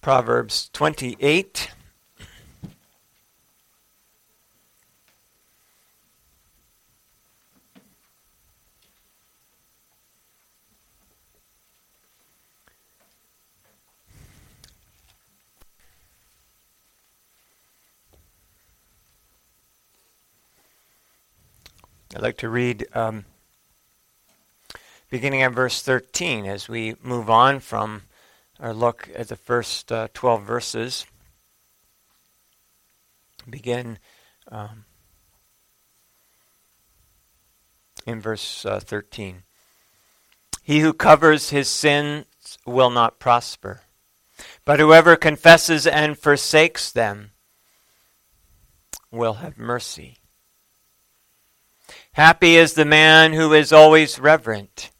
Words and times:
Proverbs 0.00 0.70
28. 0.72 1.70
I'd 22.12 22.22
like 22.22 22.38
to 22.38 22.48
read 22.48 22.86
um, 22.94 23.24
beginning 25.10 25.42
at 25.42 25.52
verse 25.52 25.82
13 25.82 26.46
as 26.46 26.68
we 26.68 26.96
move 27.02 27.28
on 27.28 27.60
from 27.60 28.02
our 28.60 28.74
look 28.74 29.08
at 29.14 29.28
the 29.28 29.36
first 29.36 29.90
uh, 29.90 30.08
12 30.12 30.42
verses. 30.42 31.06
Begin 33.48 33.98
um, 34.48 34.84
in 38.06 38.20
verse 38.20 38.66
uh, 38.66 38.80
13. 38.80 39.42
He 40.62 40.80
who 40.80 40.92
covers 40.92 41.50
his 41.50 41.68
sins 41.68 42.26
will 42.66 42.90
not 42.90 43.18
prosper, 43.18 43.80
but 44.64 44.78
whoever 44.78 45.16
confesses 45.16 45.86
and 45.86 46.18
forsakes 46.18 46.92
them 46.92 47.30
will 49.10 49.34
have 49.34 49.58
mercy. 49.58 50.18
Happy 52.12 52.56
is 52.56 52.74
the 52.74 52.84
man 52.84 53.32
who 53.32 53.52
is 53.52 53.72
always 53.72 54.18
reverent, 54.18 54.90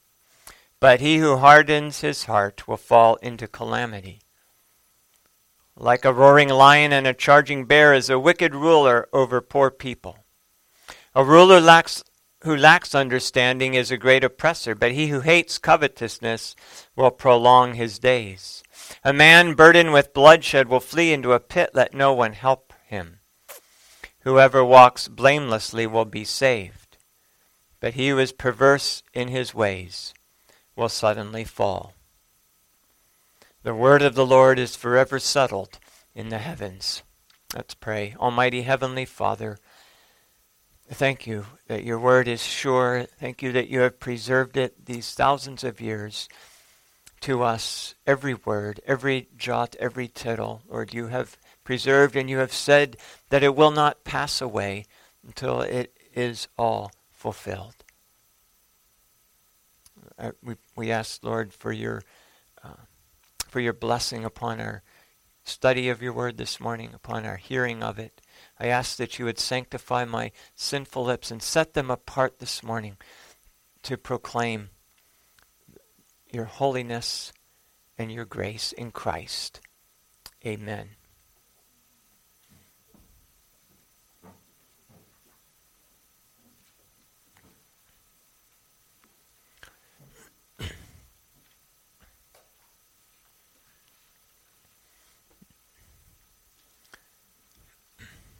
but 0.81 1.01
he 1.01 1.19
who 1.19 1.37
hardens 1.37 2.01
his 2.01 2.25
heart 2.25 2.67
will 2.67 2.79
fall 2.79 3.17
into 3.17 3.47
calamity. 3.47 4.21
Like 5.77 6.05
a 6.05 6.13
roaring 6.13 6.49
lion 6.49 6.93
and 6.93 7.07
a 7.07 7.15
charging 7.15 7.67
bear 7.67 7.95
is 7.95 8.11
a 8.11 8.19
wicked 8.19 8.55
ruler 8.55 9.09
over 9.13 9.41
poor 9.41 9.71
people. 9.71 10.19
A 11.15 11.25
ruler 11.25 11.61
lacks, 11.61 12.03
who 12.45 12.57
lacks 12.57 12.95
understanding 12.95 13.75
is 13.75 13.91
a 13.91 13.99
great 13.99 14.25
oppressor, 14.25 14.75
but 14.75 14.93
he 14.93 15.09
who 15.09 15.21
hates 15.21 15.59
covetousness 15.59 16.57
will 16.97 17.11
prolong 17.11 17.75
his 17.75 17.99
days. 17.99 18.63
A 19.05 19.13
man 19.13 19.55
burdened 19.55 19.93
with 19.93 20.15
bloodshed 20.15 20.69
will 20.69 20.81
flee 20.81 21.13
into 21.13 21.33
a 21.33 21.41
pit, 21.41 21.71
let 21.75 21.95
no 21.95 22.13
one 22.15 22.33
help 22.33 22.73
him. 22.87 23.21
Whoever 24.21 24.65
walks 24.65 25.09
blamelessly 25.09 25.87
will 25.87 26.05
be 26.05 26.25
saved 26.25 26.91
but 27.81 27.95
he 27.95 28.11
who 28.11 28.19
is 28.19 28.33
perverse 28.33 29.03
in 29.15 29.29
his 29.29 29.55
ways 29.55 30.13
will 30.81 30.89
suddenly 30.89 31.45
fall. 31.45 31.93
The 33.65 33.75
word 33.75 34.01
of 34.01 34.15
the 34.15 34.25
Lord 34.25 34.59
is 34.59 34.75
forever 34.75 35.19
settled 35.19 35.79
in 36.15 36.31
the 36.31 36.39
heavens. 36.39 37.03
Let's 37.55 37.75
pray. 37.75 38.15
Almighty 38.19 38.63
Heavenly 38.63 39.05
Father, 39.05 39.59
thank 40.91 41.27
you 41.27 41.45
that 41.69 41.85
your 41.85 41.99
word 41.99 42.27
is 42.27 42.43
sure. 42.43 43.07
Thank 43.19 43.43
you 43.43 43.53
that 43.53 43.69
you 43.69 43.81
have 43.81 44.01
preserved 44.01 44.57
it 44.57 44.87
these 44.87 45.13
thousands 45.13 45.65
of 45.65 45.83
years 45.83 46.31
to 47.21 47.43
us. 47.43 47.95
Every 48.07 48.33
word, 48.33 48.81
every 48.87 49.29
jot, 49.37 49.77
every 49.79 50.09
tittle, 50.09 50.63
Lord, 50.67 50.95
you 50.95 51.09
have 51.09 51.37
preserved 51.63 52.17
and 52.17 52.31
you 52.31 52.39
have 52.39 52.55
said 52.55 52.97
that 53.29 53.43
it 53.43 53.55
will 53.55 53.71
not 53.71 54.05
pass 54.05 54.41
away 54.41 54.87
until 55.27 55.61
it 55.61 55.95
is 56.15 56.49
all 56.57 56.91
fulfilled. 57.13 57.85
Uh, 60.21 60.33
we, 60.43 60.55
we 60.77 60.91
ask, 60.91 61.25
Lord, 61.25 61.53
for 61.53 61.73
your, 61.73 62.03
uh, 62.63 62.85
for 63.49 63.61
your 63.61 63.73
blessing 63.73 64.25
upon 64.25 64.61
our 64.61 64.83
study 65.45 65.89
of 65.89 66.03
your 66.03 66.13
word 66.13 66.37
this 66.37 66.61
morning, 66.61 66.91
upon 66.95 67.25
our 67.25 67.37
hearing 67.37 67.83
of 67.83 67.99
it. 67.99 68.21
I 68.59 68.67
ask 68.67 68.97
that 68.99 69.19
you 69.19 69.25
would 69.25 69.39
sanctify 69.39 70.05
my 70.05 70.33
sinful 70.55 71.05
lips 71.05 71.31
and 71.31 71.43
set 71.43 71.73
them 71.73 71.91
apart 71.91 72.39
this 72.39 72.63
morning 72.63 72.99
to 73.83 73.97
proclaim 73.97 74.71
your 76.31 76.45
holiness 76.45 77.33
and 77.97 78.13
your 78.13 78.27
grace 78.27 78.73
in 78.73 78.91
Christ. 78.91 79.61
Amen. 80.45 81.00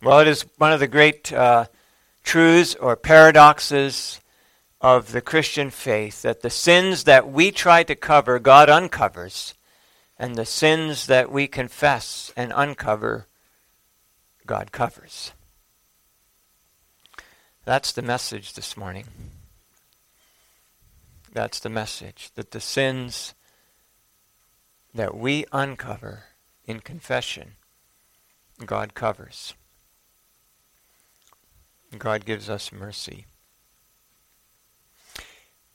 Well, 0.03 0.21
it 0.21 0.29
is 0.29 0.47
one 0.57 0.73
of 0.73 0.81
the 0.81 0.89
great 0.89 1.31
uh, 1.31 1.67
truths 2.23 2.75
or 2.75 2.97
paradoxes 2.97 4.21
of 4.81 5.13
the 5.13 5.21
Christian 5.21 5.69
faith 5.69 6.23
that 6.23 6.41
the 6.41 6.49
sins 6.49 7.05
that 7.05 7.31
we 7.31 7.51
try 7.51 7.83
to 7.83 7.95
cover, 7.95 8.39
God 8.39 8.71
uncovers, 8.71 9.53
and 10.19 10.37
the 10.37 10.47
sins 10.47 11.07
that 11.07 11.31
we 11.31 11.47
confess 11.47 12.33
and 12.35 12.51
uncover, 12.57 13.27
God 14.47 14.73
covers. 14.73 15.33
That's 17.67 17.93
the 17.93 18.03
message 18.03 18.55
this 18.55 18.79
morning. 18.79 19.05
That's 21.31 21.61
the 21.61 21.69
message 21.69 22.31
that 22.37 22.53
the 22.53 22.61
sins 22.61 23.35
that 24.95 25.15
we 25.15 25.45
uncover 25.53 26.25
in 26.65 26.81
confession, 26.81 27.57
God 28.65 28.95
covers. 28.95 29.53
God 31.99 32.25
gives 32.25 32.49
us 32.49 32.73
mercy. 32.73 33.27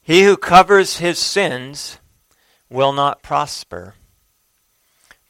He 0.01 0.23
who 0.23 0.37
covers 0.37 0.97
his 0.97 1.17
sins 1.17 1.97
will 2.69 2.93
not 2.93 3.23
prosper, 3.23 3.95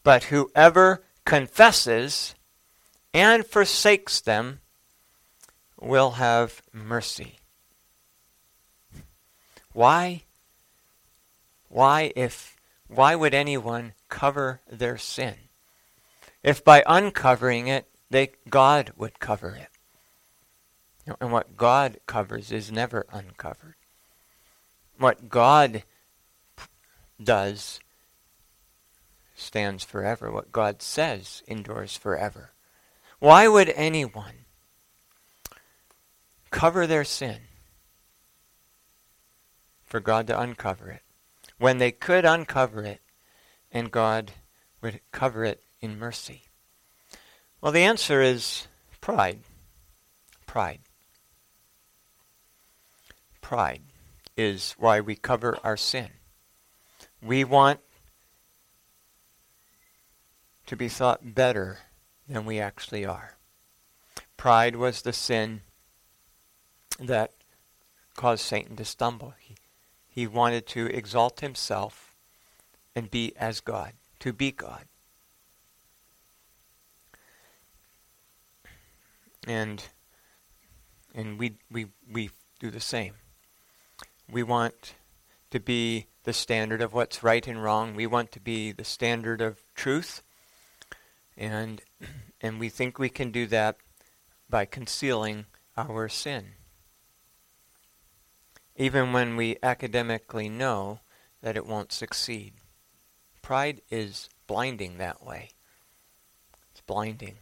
but 0.04 0.26
whoever 0.26 1.04
confesses 1.26 2.36
and 3.14 3.46
forsakes 3.46 4.20
them 4.20 4.60
will 5.80 6.12
have 6.12 6.62
mercy. 6.74 7.40
Why? 9.74 10.24
Why 11.70 12.12
if 12.16 12.58
why 12.88 13.16
would 13.16 13.34
anyone 13.34 13.94
cover 14.10 14.62
their 14.70 14.98
sin? 14.98 15.36
If 16.44 16.64
by 16.64 16.84
uncovering 16.86 17.68
it 17.68 17.88
they 18.10 18.32
God 18.50 18.92
would 18.96 19.20
cover 19.20 19.56
it. 19.56 19.75
And 21.22 21.32
what 21.32 21.56
God 21.56 21.98
covers 22.08 22.52
is 22.52 22.72
never 22.72 23.06
uncovered. 23.12 23.76
What 24.98 25.30
God 25.30 25.84
does 27.22 27.80
stands 29.36 29.84
forever. 29.84 30.32
What 30.32 30.52
God 30.52 30.82
says 30.82 31.44
endures 31.48 31.96
forever. 31.96 32.54
Why 33.20 33.48
would 33.48 33.70
anyone 33.70 34.46
cover 36.50 36.88
their 36.88 37.04
sin 37.04 37.42
for 39.86 40.00
God 40.00 40.28
to 40.28 40.40
uncover 40.40 40.90
it 40.90 41.02
when 41.58 41.78
they 41.78 41.92
could 41.92 42.26
uncover 42.26 42.84
it 42.84 43.02
and 43.72 43.92
God 43.92 44.32
would 44.82 45.02
cover 45.12 45.44
it 45.44 45.62
in 45.82 46.00
mercy? 46.00 46.44
Well, 47.62 47.72
the 47.72 47.84
answer 47.84 48.22
is 48.22 48.68
pride. 49.02 49.40
Pride 50.48 50.80
pride 53.46 53.84
is 54.36 54.74
why 54.80 55.00
we 55.00 55.16
cover 55.16 55.56
our 55.64 55.78
sin. 55.78 56.10
We 57.22 57.44
want 57.44 57.80
to 60.66 60.76
be 60.76 60.90
thought 60.90 61.36
better 61.36 61.78
than 62.28 62.46
we 62.46 62.60
actually 62.60 63.06
are. 63.06 63.38
Pride 64.36 64.76
was 64.76 65.04
the 65.04 65.14
sin 65.14 65.62
that 67.00 67.34
caused 68.16 68.44
Satan 68.44 68.78
to 68.78 68.84
stumble. 68.84 69.36
He, 69.40 69.54
he 70.08 70.26
wanted 70.26 70.66
to 70.70 70.88
exalt 70.88 71.42
himself 71.42 72.16
and 72.96 73.12
be 73.12 73.32
as 73.38 73.60
God, 73.60 73.94
to 74.22 74.34
be 74.34 74.52
God. 74.52 74.86
And 79.46 79.84
and 81.14 81.38
we 81.38 81.58
we 81.70 81.86
we 82.12 82.32
do 82.60 82.72
the 82.72 82.80
same. 82.80 83.14
We 84.32 84.44
want 84.44 84.96
to 85.52 85.60
be 85.60 86.08
the 86.24 86.34
standard 86.34 86.82
of 86.82 86.94
what's 86.94 87.24
right 87.24 87.46
and 87.48 87.64
wrong. 87.64 87.96
We 87.96 88.08
want 88.08 88.32
to 88.32 88.40
be 88.40 88.72
the 88.72 88.84
standard 88.84 89.42
of 89.42 89.60
truth. 89.76 90.24
And 91.38 91.82
and 92.42 92.60
we 92.60 92.70
think 92.70 93.00
we 93.00 93.10
can 93.10 93.32
do 93.32 93.48
that 93.48 93.78
by 94.50 94.66
concealing 94.66 95.46
our 95.78 96.10
sin. 96.10 96.54
Even 98.76 99.14
when 99.14 99.36
we 99.36 99.58
academically 99.64 100.50
know 100.50 101.00
that 101.42 101.56
it 101.56 101.66
won't 101.66 101.92
succeed. 101.92 102.54
Pride 103.42 103.82
is 103.90 104.30
blinding 104.48 104.98
that 104.98 105.26
way. 105.26 105.50
It's 106.72 106.82
blinding. 106.82 107.36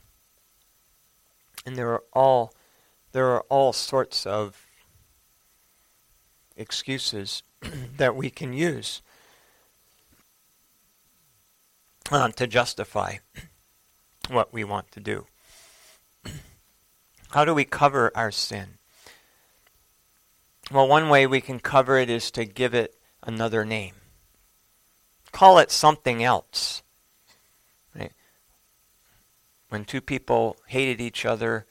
And 1.65 1.75
there 1.75 1.89
are 1.89 2.03
all 2.13 2.53
there 3.13 3.27
are 3.27 3.41
all 3.49 3.73
sorts 3.73 4.25
of 4.25 4.67
excuses 6.55 7.43
that 7.97 8.15
we 8.15 8.29
can 8.29 8.53
use 8.53 9.01
uh, 12.11 12.29
to 12.29 12.47
justify 12.47 13.17
what 14.29 14.53
we 14.53 14.63
want 14.63 14.91
to 14.91 14.99
do. 14.99 15.25
How 17.31 17.45
do 17.45 17.53
we 17.53 17.65
cover 17.65 18.11
our 18.15 18.29
sin? 18.29 18.77
Well, 20.71 20.87
one 20.87 21.09
way 21.09 21.25
we 21.25 21.41
can 21.41 21.59
cover 21.59 21.97
it 21.97 22.09
is 22.09 22.29
to 22.31 22.45
give 22.45 22.75
it 22.75 22.95
another 23.23 23.65
name. 23.65 23.95
Call 25.31 25.57
it 25.57 25.71
something 25.71 26.23
else. 26.23 26.83
Right? 27.95 28.13
When 29.69 29.83
two 29.83 29.99
people 29.99 30.57
hated 30.67 31.01
each 31.01 31.25
other 31.25 31.65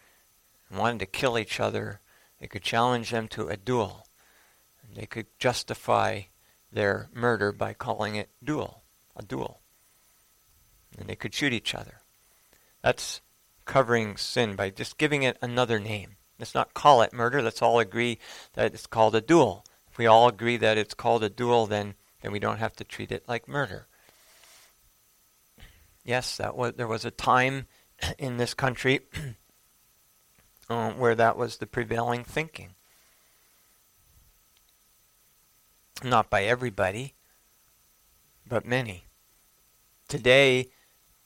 and 0.68 0.80
wanted 0.80 0.98
to 0.98 1.06
kill 1.06 1.38
each 1.38 1.60
other, 1.60 2.00
they 2.40 2.48
could 2.48 2.62
challenge 2.62 3.10
them 3.10 3.28
to 3.28 3.48
a 3.48 3.56
duel. 3.56 4.06
They 4.94 5.06
could 5.06 5.26
justify 5.38 6.22
their 6.70 7.08
murder 7.12 7.52
by 7.52 7.74
calling 7.74 8.16
it 8.16 8.30
duel, 8.42 8.82
a 9.16 9.22
duel. 9.22 9.60
And 10.98 11.08
they 11.08 11.16
could 11.16 11.34
shoot 11.34 11.52
each 11.52 11.74
other. 11.74 12.00
That's 12.82 13.20
covering 13.64 14.16
sin 14.16 14.56
by 14.56 14.70
just 14.70 14.98
giving 14.98 15.22
it 15.22 15.38
another 15.40 15.78
name. 15.78 16.16
Let's 16.38 16.54
not 16.54 16.74
call 16.74 17.02
it 17.02 17.12
murder. 17.12 17.40
Let's 17.40 17.62
all 17.62 17.78
agree 17.78 18.18
that 18.54 18.74
it's 18.74 18.86
called 18.86 19.14
a 19.14 19.20
duel. 19.20 19.64
If 19.90 19.98
we 19.98 20.06
all 20.06 20.28
agree 20.28 20.56
that 20.56 20.78
it's 20.78 20.94
called 20.94 21.22
a 21.22 21.30
duel, 21.30 21.66
then, 21.66 21.94
then 22.22 22.32
we 22.32 22.38
don't 22.38 22.58
have 22.58 22.74
to 22.76 22.84
treat 22.84 23.12
it 23.12 23.28
like 23.28 23.46
murder. 23.46 23.86
Yes, 26.04 26.36
that 26.38 26.56
was, 26.56 26.74
there 26.76 26.88
was 26.88 27.04
a 27.04 27.10
time 27.10 27.66
in 28.18 28.38
this 28.38 28.54
country 28.54 29.00
uh, 30.68 30.92
where 30.92 31.14
that 31.14 31.36
was 31.36 31.58
the 31.58 31.66
prevailing 31.66 32.24
thinking. 32.24 32.74
Not 36.04 36.30
by 36.30 36.44
everybody, 36.44 37.14
but 38.46 38.66
many. 38.66 39.04
Today, 40.08 40.68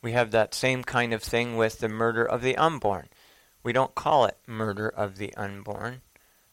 we 0.03 0.13
have 0.13 0.31
that 0.31 0.55
same 0.55 0.85
kind 0.85 1.15
of 1.15 1.23
thing 1.23 1.57
with 1.57 1.79
the 1.79 1.89
murder 1.89 2.25
of 2.25 2.43
the 2.43 2.57
unborn. 2.57 3.09
We 3.63 3.73
don't 3.73 3.95
call 3.95 4.27
it 4.27 4.37
murder 4.47 4.89
of 4.89 5.17
the 5.17 5.35
unborn 5.35 6.03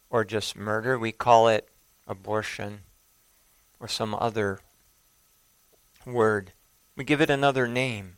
or 0.10 0.24
just 0.24 0.56
murder. 0.56 0.98
We 0.98 1.12
call 1.12 1.50
it 1.50 1.68
abortion 2.08 2.80
or 3.80 3.88
some 3.88 4.16
other 4.16 4.62
word. 6.06 6.54
We 6.96 7.04
give 7.04 7.20
it 7.20 7.30
another 7.30 7.68
name. 7.68 8.18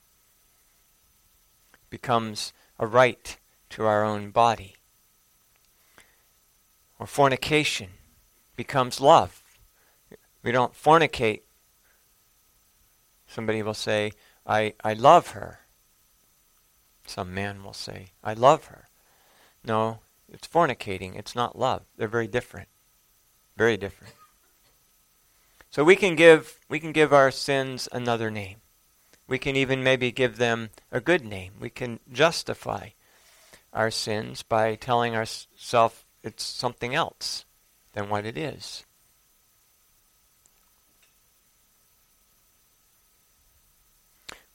Becomes 1.89 2.53
a 2.77 2.85
right 2.85 3.37
to 3.71 3.85
our 3.85 4.03
own 4.03 4.29
body. 4.29 4.75
Or 6.99 7.07
fornication 7.07 7.89
becomes 8.55 9.01
love. 9.01 9.41
We 10.45 10.51
don't 10.51 10.75
fornicate. 10.75 11.41
Somebody 13.25 13.63
will 13.63 13.73
say, 13.73 14.11
I, 14.45 14.75
I 14.83 14.93
love 14.93 15.31
her. 15.31 15.61
Some 17.07 17.33
man 17.33 17.63
will 17.63 17.73
say, 17.73 18.11
I 18.23 18.33
love 18.33 18.65
her. 18.65 18.85
No, 19.63 20.01
it's 20.31 20.47
fornicating. 20.47 21.17
It's 21.17 21.35
not 21.35 21.57
love. 21.57 21.81
They're 21.97 22.07
very 22.07 22.27
different. 22.27 22.69
Very 23.57 23.75
different. 23.75 24.13
So 25.71 25.83
we 25.83 25.95
can 25.95 26.15
give 26.15 26.59
we 26.69 26.79
can 26.79 26.91
give 26.91 27.11
our 27.11 27.31
sins 27.31 27.89
another 27.91 28.29
name. 28.29 28.57
We 29.27 29.39
can 29.39 29.55
even 29.55 29.83
maybe 29.83 30.11
give 30.11 30.37
them 30.37 30.69
a 30.91 31.01
good 31.01 31.25
name. 31.25 31.53
We 31.59 31.71
can 31.71 31.99
justify 32.11 32.89
our 33.73 33.89
sins 33.89 34.43
by 34.43 34.75
telling 34.75 35.15
ourselves 35.15 36.05
it's 36.23 36.43
something 36.43 36.93
else 36.93 37.45
than 37.93 38.09
what 38.09 38.27
it 38.27 38.37
is. 38.37 38.84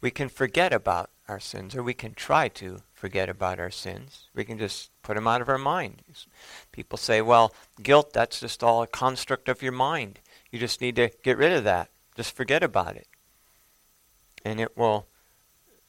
We 0.01 0.11
can 0.11 0.29
forget 0.29 0.73
about 0.73 1.11
our 1.29 1.41
sins, 1.41 1.77
or 1.77 1.83
we 1.83 1.95
can 1.95 2.15
try 2.15 2.49
to 2.49 2.83
forget 2.93 3.29
about 3.29 3.61
our 3.61 3.71
sins. 3.71 4.29
We 4.35 4.45
can 4.45 4.59
just 4.59 4.91
put 5.03 5.15
them 5.15 5.29
out 5.29 5.41
of 5.41 5.49
our 5.49 5.59
mind. 5.59 6.03
People 6.73 6.99
say, 6.99 7.21
well, 7.23 7.55
guilt, 7.83 8.13
that's 8.13 8.41
just 8.41 8.63
all 8.63 8.83
a 8.83 8.87
construct 8.87 9.49
of 9.49 9.63
your 9.63 9.73
mind. 9.73 10.19
You 10.51 10.59
just 10.59 10.81
need 10.81 10.97
to 10.97 11.11
get 11.23 11.39
rid 11.39 11.53
of 11.53 11.65
that. 11.65 11.91
Just 12.17 12.35
forget 12.35 12.63
about 12.63 12.97
it. 12.97 13.07
And 14.45 14.61
it 14.61 14.77
will, 14.77 15.07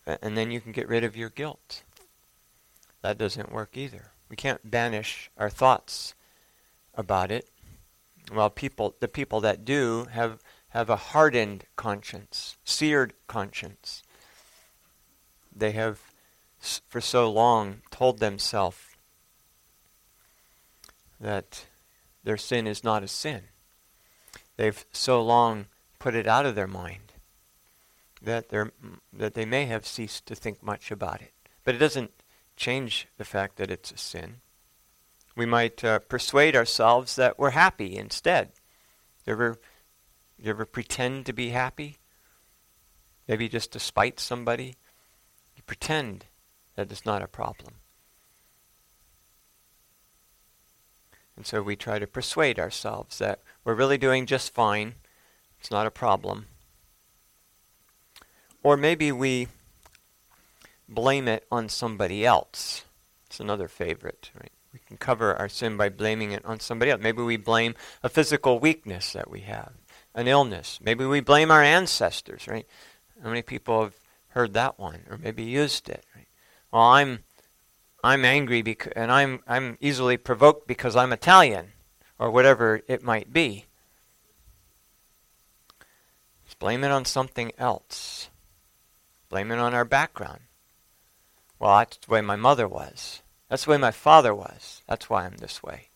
and 0.05 0.37
then 0.37 0.51
you 0.51 0.61
can 0.61 0.71
get 0.71 0.87
rid 0.87 1.03
of 1.03 1.17
your 1.17 1.29
guilt. 1.29 1.83
That 3.01 3.17
doesn't 3.17 3.51
work 3.51 3.75
either. 3.75 4.11
We 4.29 4.35
can't 4.35 4.69
banish 4.69 5.31
our 5.37 5.49
thoughts 5.49 6.13
about 6.93 7.31
it. 7.31 7.49
Well, 8.33 8.49
people, 8.49 8.95
the 8.99 9.07
people 9.07 9.41
that 9.41 9.65
do 9.65 10.07
have 10.11 10.39
have 10.71 10.89
a 10.89 10.95
hardened 10.95 11.65
conscience, 11.75 12.57
seared 12.63 13.13
conscience. 13.27 14.03
They 15.53 15.71
have, 15.71 15.99
for 16.87 17.01
so 17.01 17.29
long, 17.29 17.81
told 17.91 18.19
themselves 18.19 18.77
that 21.19 21.65
their 22.23 22.37
sin 22.37 22.67
is 22.67 22.83
not 22.83 23.03
a 23.03 23.07
sin. 23.07 23.43
They've 24.55 24.85
so 24.91 25.21
long 25.21 25.67
put 25.99 26.15
it 26.15 26.27
out 26.27 26.45
of 26.45 26.55
their 26.55 26.67
mind 26.67 27.13
that, 28.21 28.49
they're, 28.49 28.71
that 29.11 29.33
they 29.33 29.45
may 29.45 29.65
have 29.65 29.85
ceased 29.85 30.25
to 30.27 30.35
think 30.35 30.63
much 30.63 30.89
about 30.89 31.21
it. 31.21 31.33
But 31.63 31.75
it 31.75 31.79
doesn't 31.79 32.11
change 32.55 33.07
the 33.17 33.25
fact 33.25 33.57
that 33.57 33.71
it's 33.71 33.91
a 33.91 33.97
sin. 33.97 34.37
We 35.35 35.45
might 35.45 35.83
uh, 35.83 35.99
persuade 35.99 36.55
ourselves 36.55 37.15
that 37.17 37.37
we're 37.37 37.51
happy 37.51 37.97
instead. 37.97 38.51
You 39.25 39.33
ever 39.33 39.59
you 40.41 40.49
ever 40.49 40.65
pretend 40.65 41.25
to 41.27 41.33
be 41.33 41.49
happy? 41.49 41.97
Maybe 43.27 43.47
just 43.47 43.71
to 43.73 43.79
spite 43.79 44.19
somebody? 44.19 44.75
You 45.55 45.63
pretend 45.65 46.25
that 46.75 46.91
it's 46.91 47.05
not 47.05 47.21
a 47.21 47.27
problem. 47.27 47.75
And 51.37 51.45
so 51.45 51.61
we 51.61 51.75
try 51.75 51.99
to 51.99 52.07
persuade 52.07 52.59
ourselves 52.59 53.19
that 53.19 53.39
we're 53.63 53.75
really 53.75 53.97
doing 53.97 54.25
just 54.25 54.53
fine. 54.53 54.95
It's 55.59 55.71
not 55.71 55.87
a 55.87 55.91
problem. 55.91 56.47
Or 58.63 58.77
maybe 58.77 59.11
we 59.11 59.47
blame 60.89 61.27
it 61.27 61.45
on 61.51 61.69
somebody 61.69 62.25
else. 62.25 62.83
It's 63.27 63.39
another 63.39 63.67
favorite, 63.67 64.31
right? 64.39 64.51
We 64.73 64.79
can 64.79 64.97
cover 64.97 65.35
our 65.35 65.49
sin 65.49 65.77
by 65.77 65.89
blaming 65.89 66.31
it 66.31 66.45
on 66.45 66.59
somebody 66.59 66.91
else. 66.91 67.01
Maybe 67.01 67.21
we 67.21 67.37
blame 67.37 67.75
a 68.03 68.09
physical 68.09 68.59
weakness 68.59 69.13
that 69.13 69.29
we 69.29 69.41
have 69.41 69.71
an 70.13 70.27
illness. 70.27 70.79
Maybe 70.81 71.05
we 71.05 71.19
blame 71.19 71.51
our 71.51 71.63
ancestors, 71.63 72.47
right? 72.47 72.67
How 73.21 73.29
many 73.29 73.41
people 73.41 73.83
have 73.83 73.95
heard 74.29 74.53
that 74.53 74.79
one 74.79 75.01
or 75.09 75.17
maybe 75.17 75.43
used 75.43 75.89
it? 75.89 76.05
Right? 76.15 76.27
Well, 76.71 76.83
I'm 76.83 77.19
I'm 78.03 78.25
angry 78.25 78.61
because, 78.61 78.93
and 78.95 79.11
I'm 79.11 79.41
I'm 79.47 79.77
easily 79.79 80.17
provoked 80.17 80.67
because 80.67 80.95
I'm 80.95 81.13
Italian 81.13 81.73
or 82.17 82.31
whatever 82.31 82.81
it 82.87 83.03
might 83.03 83.31
be. 83.31 83.65
Just 86.45 86.59
blame 86.59 86.83
it 86.83 86.91
on 86.91 87.05
something 87.05 87.51
else. 87.57 88.29
Blame 89.29 89.51
it 89.51 89.59
on 89.59 89.73
our 89.73 89.85
background. 89.85 90.41
Well, 91.59 91.77
that's 91.77 91.97
the 91.97 92.11
way 92.11 92.21
my 92.21 92.35
mother 92.35 92.67
was. 92.67 93.21
That's 93.47 93.65
the 93.65 93.71
way 93.71 93.77
my 93.77 93.91
father 93.91 94.33
was. 94.33 94.81
That's 94.87 95.09
why 95.09 95.25
I'm 95.25 95.37
this 95.37 95.61
way. 95.61 95.89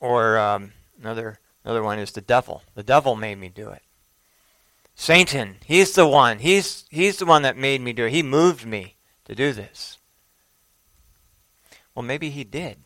Or 0.00 0.38
um, 0.38 0.72
Another 1.02 1.40
another 1.64 1.82
one 1.82 1.98
is 1.98 2.12
the 2.12 2.20
devil. 2.20 2.62
The 2.74 2.84
devil 2.84 3.16
made 3.16 3.38
me 3.38 3.48
do 3.48 3.70
it. 3.70 3.82
Satan, 4.94 5.56
he's 5.66 5.94
the 5.94 6.06
one. 6.06 6.38
He's 6.38 6.84
he's 6.90 7.18
the 7.18 7.26
one 7.26 7.42
that 7.42 7.56
made 7.56 7.80
me 7.80 7.92
do 7.92 8.06
it. 8.06 8.12
He 8.12 8.22
moved 8.22 8.64
me 8.64 8.94
to 9.24 9.34
do 9.34 9.52
this. 9.52 9.98
Well, 11.94 12.04
maybe 12.04 12.30
he 12.30 12.44
did. 12.44 12.78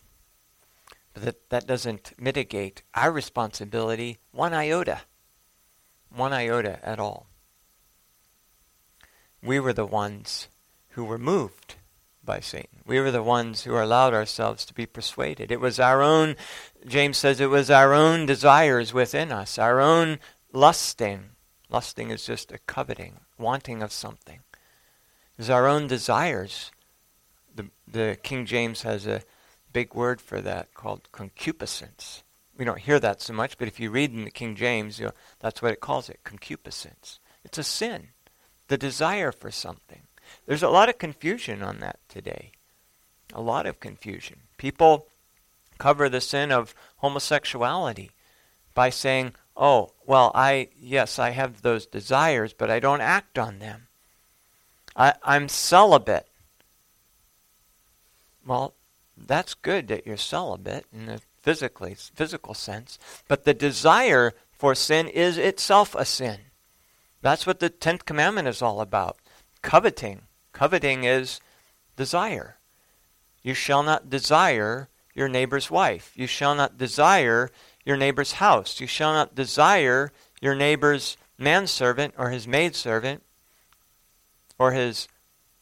But 1.12 1.24
that, 1.24 1.50
that 1.50 1.66
doesn't 1.66 2.12
mitigate 2.18 2.82
our 2.94 3.12
responsibility 3.12 4.18
one 4.32 4.54
iota. 4.54 5.02
One 6.14 6.32
iota 6.32 6.78
at 6.82 6.98
all. 6.98 7.26
We 9.42 9.60
were 9.60 9.72
the 9.72 9.86
ones 9.86 10.48
who 10.90 11.04
were 11.04 11.18
moved 11.18 11.76
by 12.26 12.40
Satan. 12.40 12.80
We 12.84 13.00
were 13.00 13.10
the 13.10 13.22
ones 13.22 13.62
who 13.62 13.78
allowed 13.78 14.12
ourselves 14.12 14.66
to 14.66 14.74
be 14.74 14.84
persuaded. 14.84 15.50
It 15.50 15.60
was 15.60 15.80
our 15.80 16.02
own, 16.02 16.36
James 16.86 17.16
says, 17.16 17.40
it 17.40 17.48
was 17.48 17.70
our 17.70 17.94
own 17.94 18.26
desires 18.26 18.92
within 18.92 19.32
us, 19.32 19.58
our 19.58 19.80
own 19.80 20.18
lusting. 20.52 21.30
Lusting 21.70 22.10
is 22.10 22.26
just 22.26 22.52
a 22.52 22.58
coveting, 22.58 23.20
wanting 23.38 23.82
of 23.82 23.92
something. 23.92 24.40
It 24.52 25.38
was 25.38 25.50
our 25.50 25.66
own 25.66 25.86
desires. 25.86 26.70
The, 27.54 27.70
the 27.88 28.18
King 28.22 28.44
James 28.44 28.82
has 28.82 29.06
a 29.06 29.22
big 29.72 29.94
word 29.94 30.20
for 30.20 30.40
that 30.40 30.74
called 30.74 31.10
concupiscence. 31.12 32.22
We 32.58 32.64
don't 32.64 32.80
hear 32.80 32.98
that 33.00 33.20
so 33.20 33.32
much, 33.32 33.58
but 33.58 33.68
if 33.68 33.78
you 33.78 33.90
read 33.90 34.12
in 34.12 34.24
the 34.24 34.30
King 34.30 34.54
James, 34.54 35.00
that's 35.40 35.62
what 35.62 35.72
it 35.72 35.80
calls 35.80 36.08
it, 36.08 36.20
concupiscence. 36.24 37.20
It's 37.44 37.58
a 37.58 37.62
sin. 37.62 38.08
The 38.68 38.78
desire 38.78 39.30
for 39.30 39.50
something. 39.50 40.02
There's 40.44 40.62
a 40.62 40.68
lot 40.68 40.88
of 40.88 40.98
confusion 40.98 41.62
on 41.62 41.80
that 41.80 41.98
today. 42.08 42.52
A 43.32 43.40
lot 43.40 43.66
of 43.66 43.80
confusion. 43.80 44.40
People 44.56 45.06
cover 45.78 46.08
the 46.08 46.20
sin 46.20 46.52
of 46.52 46.74
homosexuality 46.98 48.10
by 48.74 48.90
saying, 48.90 49.34
oh, 49.56 49.92
well, 50.04 50.30
I, 50.34 50.68
yes, 50.78 51.18
I 51.18 51.30
have 51.30 51.62
those 51.62 51.86
desires, 51.86 52.52
but 52.52 52.70
I 52.70 52.78
don't 52.78 53.00
act 53.00 53.38
on 53.38 53.58
them. 53.58 53.88
I, 54.94 55.14
I'm 55.22 55.48
celibate. 55.48 56.28
Well, 58.46 58.74
that's 59.16 59.54
good 59.54 59.88
that 59.88 60.06
you're 60.06 60.16
celibate 60.16 60.86
in 60.92 61.06
the 61.06 61.20
physically 61.40 61.94
physical 61.94 62.54
sense, 62.54 62.98
but 63.28 63.44
the 63.44 63.54
desire 63.54 64.34
for 64.52 64.74
sin 64.74 65.08
is 65.08 65.38
itself 65.38 65.94
a 65.94 66.04
sin. 66.04 66.38
That's 67.22 67.46
what 67.46 67.60
the 67.60 67.70
tenth 67.70 68.04
commandment 68.04 68.48
is 68.48 68.62
all 68.62 68.80
about. 68.80 69.18
Coveting. 69.66 70.22
Coveting 70.52 71.02
is 71.02 71.40
desire. 71.96 72.56
You 73.42 73.52
shall 73.52 73.82
not 73.82 74.08
desire 74.08 74.88
your 75.12 75.26
neighbor's 75.28 75.72
wife. 75.72 76.12
You 76.14 76.28
shall 76.28 76.54
not 76.54 76.78
desire 76.78 77.50
your 77.84 77.96
neighbor's 77.96 78.34
house. 78.34 78.80
You 78.80 78.86
shall 78.86 79.12
not 79.12 79.34
desire 79.34 80.12
your 80.40 80.54
neighbor's 80.54 81.16
manservant 81.36 82.14
or 82.16 82.30
his 82.30 82.46
maidservant 82.46 83.24
or 84.56 84.70
his 84.70 85.08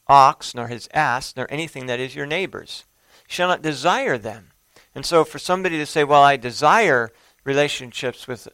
ox 0.07 0.53
nor 0.53 0.67
his 0.67 0.87
ass 0.93 1.33
nor 1.35 1.47
anything 1.49 1.87
that 1.87 1.99
is 1.99 2.15
your 2.15 2.27
neighbor's. 2.27 2.83
You 3.27 3.33
shall 3.33 3.47
not 3.47 3.63
desire 3.63 4.19
them. 4.19 4.51
And 4.93 5.03
so 5.03 5.23
for 5.23 5.39
somebody 5.39 5.79
to 5.79 5.85
say, 5.87 6.03
well, 6.03 6.21
I 6.21 6.37
desire 6.37 7.11
relationships 7.43 8.27
with 8.27 8.47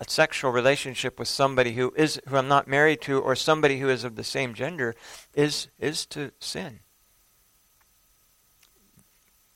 a 0.00 0.04
sexual 0.08 0.50
relationship 0.50 1.18
with 1.18 1.28
somebody 1.28 1.72
who 1.72 1.92
is 1.96 2.20
who 2.28 2.36
I'm 2.36 2.48
not 2.48 2.66
married 2.66 3.00
to 3.02 3.20
or 3.20 3.36
somebody 3.36 3.78
who 3.78 3.88
is 3.88 4.04
of 4.04 4.16
the 4.16 4.24
same 4.24 4.54
gender 4.54 4.94
is 5.34 5.68
is 5.78 6.06
to 6.06 6.32
sin. 6.40 6.80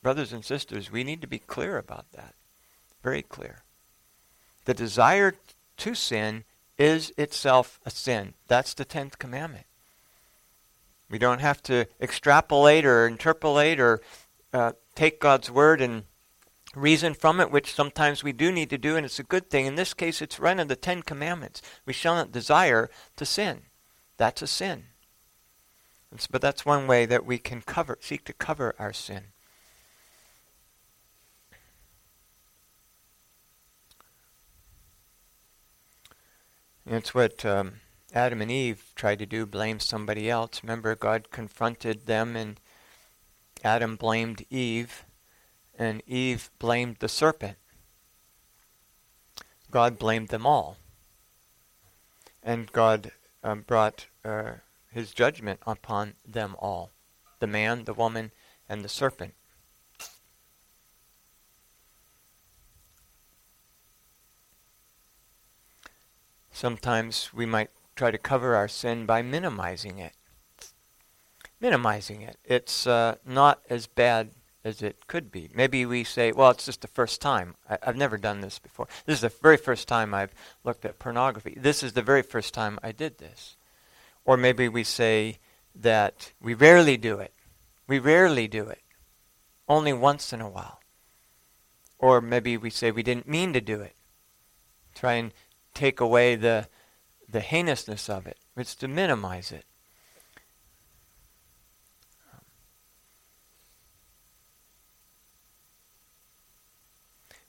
Brothers 0.02 0.32
and 0.32 0.44
sisters, 0.44 0.92
we 0.92 1.02
need 1.02 1.20
to 1.20 1.26
be 1.26 1.40
clear 1.40 1.78
about 1.78 2.12
that. 2.12 2.34
Very 3.02 3.22
clear. 3.22 3.64
The 4.64 4.74
desire 4.74 5.34
to 5.78 5.94
sin 5.94 6.44
is 6.78 7.12
itself 7.16 7.80
a 7.84 7.90
sin. 7.90 8.34
That's 8.46 8.74
the 8.74 8.84
10th 8.84 9.18
commandment. 9.18 9.66
We 11.10 11.18
don't 11.18 11.40
have 11.40 11.62
to 11.64 11.86
extrapolate 12.00 12.84
or 12.84 13.06
interpolate 13.06 13.80
or 13.80 14.00
uh, 14.52 14.72
take 14.94 15.20
God's 15.20 15.50
word 15.50 15.80
and 15.80 16.04
reason 16.75 17.14
from 17.14 17.40
it, 17.40 17.50
which 17.50 17.75
sometimes 17.75 18.23
we 18.23 18.32
do 18.32 18.52
need 18.52 18.70
to 18.70 18.78
do, 18.78 18.96
and 18.96 19.06
it's 19.06 19.18
a 19.18 19.25
good 19.25 19.50
thing. 19.50 19.66
In 19.66 19.76
this 19.76 19.94
case, 19.94 20.20
it's 20.20 20.40
right 20.40 20.58
in 20.58 20.68
the 20.68 20.76
Ten 20.76 21.02
Commandments. 21.02 21.62
We 21.85 21.92
shall 21.92 22.14
not 22.14 22.32
desire 22.32 22.90
to 23.16 23.25
sin. 23.25 23.62
That's 24.16 24.42
a 24.42 24.46
sin. 24.46 24.85
but 26.30 26.40
that's 26.40 26.64
one 26.64 26.87
way 26.87 27.06
that 27.06 27.26
we 27.26 27.38
can 27.38 27.61
cover, 27.62 27.99
seek 28.00 28.25
to 28.25 28.32
cover 28.32 28.75
our 28.78 28.92
sin. 28.92 29.25
it's 36.88 37.12
what 37.12 37.44
um, 37.44 37.80
Adam 38.14 38.40
and 38.40 38.50
Eve 38.50 38.92
tried 38.94 39.18
to 39.18 39.26
do, 39.26 39.44
blame 39.44 39.80
somebody 39.80 40.30
else. 40.30 40.62
Remember, 40.62 40.94
God 40.94 41.30
confronted 41.30 42.06
them, 42.06 42.37
and 42.37 42.61
Adam 43.64 43.96
blamed 43.96 44.46
Eve 44.50 45.04
and 45.78 46.02
Eve 46.06 46.50
blamed 46.59 46.97
the 47.00 47.09
serpent. 47.09 47.56
God 49.71 49.99
blamed 49.99 50.28
them 50.28 50.47
all. 50.47 50.76
And 52.42 52.71
God 52.73 53.11
um, 53.42 53.62
brought 53.62 54.06
uh, 54.25 54.52
his 54.90 55.12
judgment 55.12 55.61
upon 55.66 56.14
them 56.26 56.56
all 56.59 56.90
the 57.38 57.47
man, 57.47 57.85
the 57.85 57.92
woman, 57.92 58.30
and 58.68 58.83
the 58.83 58.88
serpent. 58.88 59.35
Sometimes 66.50 67.35
we 67.35 67.45
might 67.45 67.68
try 67.95 68.11
to 68.11 68.16
cover 68.16 68.54
our 68.54 68.68
sin 68.68 69.04
by 69.04 69.21
minimizing 69.21 69.99
it. 69.99 70.14
Minimizing 71.61 72.23
it. 72.23 72.38
It's 72.45 72.87
uh, 72.87 73.16
not 73.26 73.61
as 73.68 73.87
bad 73.87 74.30
as 74.66 74.82
it 74.82 75.06
could 75.06 75.30
be. 75.30 75.49
Maybe 75.54 75.87
we 75.87 76.02
say, 76.02 76.32
well, 76.32 76.50
it's 76.50 76.66
just 76.66 76.80
the 76.80 76.88
first 76.88 77.20
time. 77.23 77.54
I, 77.70 77.78
have 77.82 77.96
never 77.96 78.18
done 78.18 78.40
this 78.40 78.58
before. 78.58 78.88
This 79.06 79.14
is 79.14 79.20
the 79.20 79.40
very 79.40 79.56
first 79.56 79.87
time 79.87 80.12
I've 80.12 80.35
looked 80.64 80.85
at 80.85 80.99
pornography. 80.99 81.56
This 81.56 81.85
is 81.85 81.92
the 81.92 82.02
very 82.02 82.23
first 82.23 82.52
time 82.52 82.80
I 82.82 82.90
did 82.90 83.18
this. 83.18 83.56
Or 84.25 84.37
maybe 84.37 84.68
we 84.68 84.82
say 84.82 85.38
that 85.76 86.32
we 86.42 86.52
rarely 86.54 86.96
do 86.96 87.20
it. 87.20 87.32
We 87.87 88.00
rarely 88.00 88.49
do 88.49 88.66
it. 88.66 88.82
Only 89.68 89.92
once 89.92 90.32
in 90.32 90.40
a 90.40 90.49
while. 90.49 90.80
Or 92.00 92.20
maybe 92.20 92.56
we 92.56 92.70
say 92.70 92.90
we 92.90 93.04
didn't 93.04 93.28
mean 93.28 93.52
to 93.52 93.61
do 93.61 93.80
it. 93.80 93.94
Try 94.96 95.12
and 95.14 95.32
take 95.75 96.00
away 96.00 96.35
the, 96.35 96.66
the 97.28 97.40
heinousness 97.40 98.11
of 98.11 98.26
it. 98.26 98.38
It's 98.56 98.75
to 98.76 98.88
minimize 98.88 99.52
it. 99.52 99.64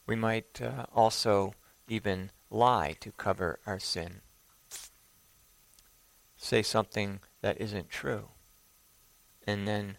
We 0.07 0.15
might 0.15 0.61
uh, 0.61 0.85
also 0.95 1.53
even 1.87 2.31
lie 2.49 2.95
to 3.01 3.11
cover 3.11 3.59
our 3.65 3.77
sin. 3.77 4.21
Say 6.37 6.63
something 6.63 7.19
that 7.41 7.59
isn't 7.59 7.89
true. 7.89 8.29
And 9.45 9.67
then 9.67 9.97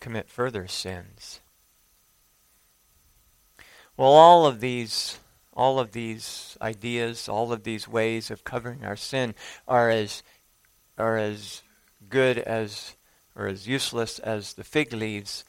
commit 0.00 0.28
further 0.28 0.66
sins. 0.66 1.40
Well, 3.96 4.12
all 4.12 4.46
of 4.46 4.60
these 4.60 5.18
all 5.54 5.78
of 5.78 5.92
these 5.92 6.56
ideas, 6.62 7.28
all 7.28 7.52
of 7.52 7.62
these 7.62 7.86
ways 7.86 8.30
of 8.30 8.42
covering 8.42 8.84
our 8.84 8.96
sin 8.96 9.34
are 9.68 9.90
as 9.90 10.22
are 10.96 11.18
as 11.18 11.62
good 12.08 12.38
as 12.38 12.96
or 13.36 13.46
as 13.46 13.66
useless 13.66 14.18
as 14.18 14.54
the 14.54 14.64
fig 14.64 14.92
leaves 14.92 15.44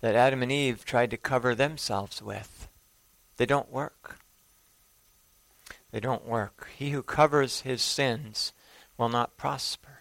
that 0.00 0.14
Adam 0.14 0.42
and 0.42 0.52
Eve 0.52 0.84
tried 0.84 1.10
to 1.10 1.16
cover 1.16 1.54
themselves 1.54 2.22
with. 2.22 2.68
They 3.36 3.46
don't 3.46 3.70
work. 3.70 4.18
They 5.90 6.00
don't 6.00 6.26
work. 6.26 6.68
He 6.76 6.90
who 6.90 7.02
covers 7.02 7.60
his 7.60 7.82
sins 7.82 8.52
will 8.98 9.08
not 9.08 9.36
prosper. 9.36 10.00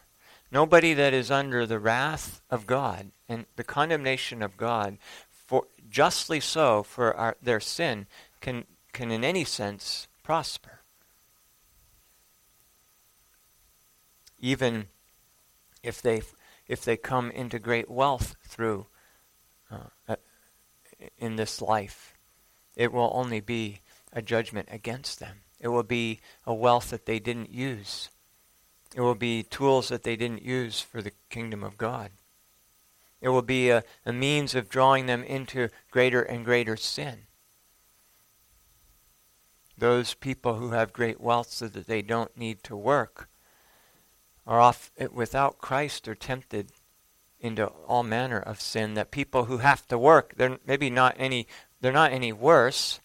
Nobody 0.51 0.93
that 0.93 1.13
is 1.13 1.31
under 1.31 1.65
the 1.65 1.79
wrath 1.79 2.41
of 2.49 2.67
God 2.67 3.11
and 3.27 3.45
the 3.55 3.63
condemnation 3.63 4.41
of 4.41 4.57
God, 4.57 4.97
for 5.29 5.67
justly 5.89 6.39
so 6.39 6.83
for 6.83 7.15
our, 7.15 7.35
their 7.41 7.59
sin, 7.59 8.07
can, 8.41 8.65
can 8.93 9.11
in 9.11 9.23
any 9.23 9.43
sense 9.43 10.07
prosper. 10.23 10.81
Even 14.39 14.87
if 15.83 16.01
they 16.01 16.21
if 16.67 16.83
they 16.83 16.97
come 16.97 17.29
into 17.31 17.59
great 17.59 17.89
wealth 17.89 18.35
through 18.43 18.87
in 21.17 21.35
this 21.35 21.61
life. 21.61 22.15
It 22.75 22.91
will 22.91 23.11
only 23.13 23.39
be 23.39 23.79
a 24.11 24.21
judgment 24.21 24.69
against 24.71 25.19
them. 25.19 25.41
It 25.59 25.69
will 25.69 25.83
be 25.83 26.19
a 26.45 26.53
wealth 26.53 26.89
that 26.89 27.05
they 27.05 27.19
didn't 27.19 27.51
use. 27.51 28.09
It 28.95 29.01
will 29.01 29.15
be 29.15 29.43
tools 29.43 29.89
that 29.89 30.03
they 30.03 30.15
didn't 30.15 30.43
use 30.43 30.79
for 30.79 31.01
the 31.01 31.11
kingdom 31.29 31.63
of 31.63 31.77
God. 31.77 32.11
It 33.21 33.29
will 33.29 33.41
be 33.41 33.69
a, 33.69 33.83
a 34.05 34.13
means 34.13 34.55
of 34.55 34.69
drawing 34.69 35.05
them 35.05 35.23
into 35.23 35.69
greater 35.91 36.21
and 36.21 36.45
greater 36.45 36.77
sin. 36.77 37.27
Those 39.77 40.13
people 40.13 40.55
who 40.55 40.71
have 40.71 40.93
great 40.93 41.19
wealth 41.19 41.51
so 41.51 41.67
that 41.67 41.87
they 41.87 42.01
don't 42.01 42.37
need 42.37 42.63
to 42.63 42.75
work 42.75 43.29
are 44.47 44.61
off 44.61 44.91
without 45.11 45.57
Christ 45.57 46.07
are 46.07 46.15
tempted 46.15 46.71
into 47.45 47.65
all 47.87 48.03
manner 48.03 48.39
of 48.39 48.59
sin 48.59 48.95
that 48.95 49.11
people 49.11 49.45
who 49.45 49.59
have 49.59 49.87
to 49.87 49.97
work 49.97 50.33
they're 50.35 50.57
maybe 50.65 50.89
not 50.89 51.15
any 51.17 51.47
they're 51.81 51.91
not 51.91 52.11
any 52.11 52.33
worse 52.33 52.99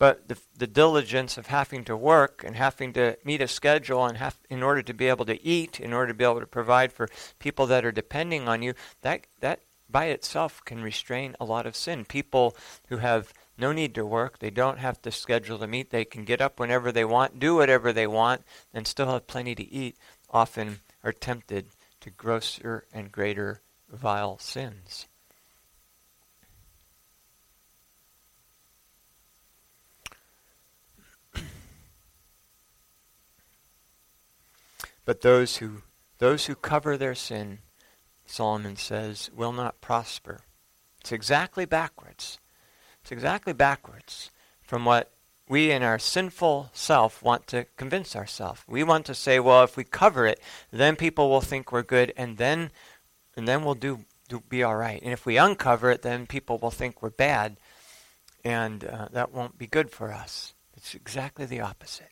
but 0.00 0.28
the, 0.28 0.38
the 0.56 0.66
diligence 0.66 1.36
of 1.36 1.48
having 1.48 1.84
to 1.84 1.94
work 1.94 2.42
and 2.44 2.56
having 2.56 2.90
to 2.94 3.18
meet 3.22 3.42
a 3.42 3.46
schedule 3.46 4.06
and 4.06 4.16
have 4.16 4.38
in 4.48 4.62
order 4.62 4.82
to 4.82 4.94
be 4.94 5.08
able 5.08 5.26
to 5.26 5.44
eat 5.44 5.78
in 5.78 5.92
order 5.92 6.08
to 6.08 6.14
be 6.14 6.24
able 6.24 6.40
to 6.40 6.46
provide 6.46 6.90
for 6.92 7.08
people 7.38 7.66
that 7.66 7.84
are 7.84 7.92
depending 7.92 8.48
on 8.48 8.62
you 8.62 8.72
that 9.02 9.26
that 9.40 9.60
by 9.90 10.06
itself 10.06 10.64
can 10.64 10.82
restrain 10.82 11.34
a 11.40 11.44
lot 11.44 11.66
of 11.66 11.76
sin. 11.76 12.04
People 12.04 12.56
who 12.88 12.98
have 12.98 13.32
no 13.58 13.72
need 13.72 13.94
to 13.94 14.06
work 14.06 14.38
they 14.38 14.50
don't 14.50 14.78
have 14.78 15.02
to 15.02 15.10
schedule 15.10 15.58
to 15.58 15.66
meet 15.66 15.90
they 15.90 16.04
can 16.04 16.24
get 16.24 16.40
up 16.40 16.58
whenever 16.58 16.90
they 16.90 17.04
want 17.04 17.38
do 17.38 17.54
whatever 17.54 17.92
they 17.92 18.06
want 18.06 18.42
and 18.72 18.86
still 18.86 19.12
have 19.12 19.26
plenty 19.26 19.54
to 19.54 19.70
eat 19.70 19.96
often 20.30 20.80
are 21.04 21.12
tempted 21.12 21.66
to 22.00 22.08
grosser 22.08 22.86
and 22.90 23.12
greater 23.12 23.60
vile 23.90 24.38
sins. 24.38 25.06
But 35.04 35.22
those 35.22 35.56
who 35.56 35.82
those 36.18 36.46
who 36.46 36.54
cover 36.54 36.96
their 36.96 37.16
sin, 37.16 37.60
Solomon 38.26 38.76
says, 38.76 39.30
will 39.34 39.52
not 39.52 39.80
prosper. 39.80 40.42
It's 41.00 41.10
exactly 41.10 41.64
backwards. 41.64 42.38
It's 43.00 43.10
exactly 43.10 43.52
backwards 43.52 44.30
from 44.62 44.84
what 44.84 45.10
we 45.48 45.72
in 45.72 45.82
our 45.82 45.98
sinful 45.98 46.70
self 46.72 47.22
want 47.24 47.48
to 47.48 47.66
convince 47.76 48.14
ourselves. 48.14 48.62
We 48.68 48.84
want 48.84 49.04
to 49.06 49.14
say, 49.14 49.40
well, 49.40 49.64
if 49.64 49.76
we 49.76 49.82
cover 49.82 50.26
it, 50.26 50.40
then 50.70 50.94
people 50.94 51.28
will 51.28 51.40
think 51.40 51.72
we're 51.72 51.82
good, 51.82 52.12
and 52.16 52.36
then 52.36 52.70
and 53.40 53.48
then 53.48 53.64
we'll 53.64 53.74
do, 53.74 54.00
do 54.28 54.42
be 54.50 54.62
all 54.62 54.76
right. 54.76 55.00
And 55.02 55.14
if 55.14 55.24
we 55.24 55.38
uncover 55.38 55.90
it, 55.90 56.02
then 56.02 56.26
people 56.26 56.58
will 56.58 56.70
think 56.70 57.00
we're 57.00 57.08
bad, 57.08 57.56
and 58.44 58.84
uh, 58.84 59.08
that 59.12 59.32
won't 59.32 59.56
be 59.56 59.66
good 59.66 59.90
for 59.90 60.12
us. 60.12 60.52
It's 60.76 60.94
exactly 60.94 61.46
the 61.46 61.62
opposite. 61.62 62.10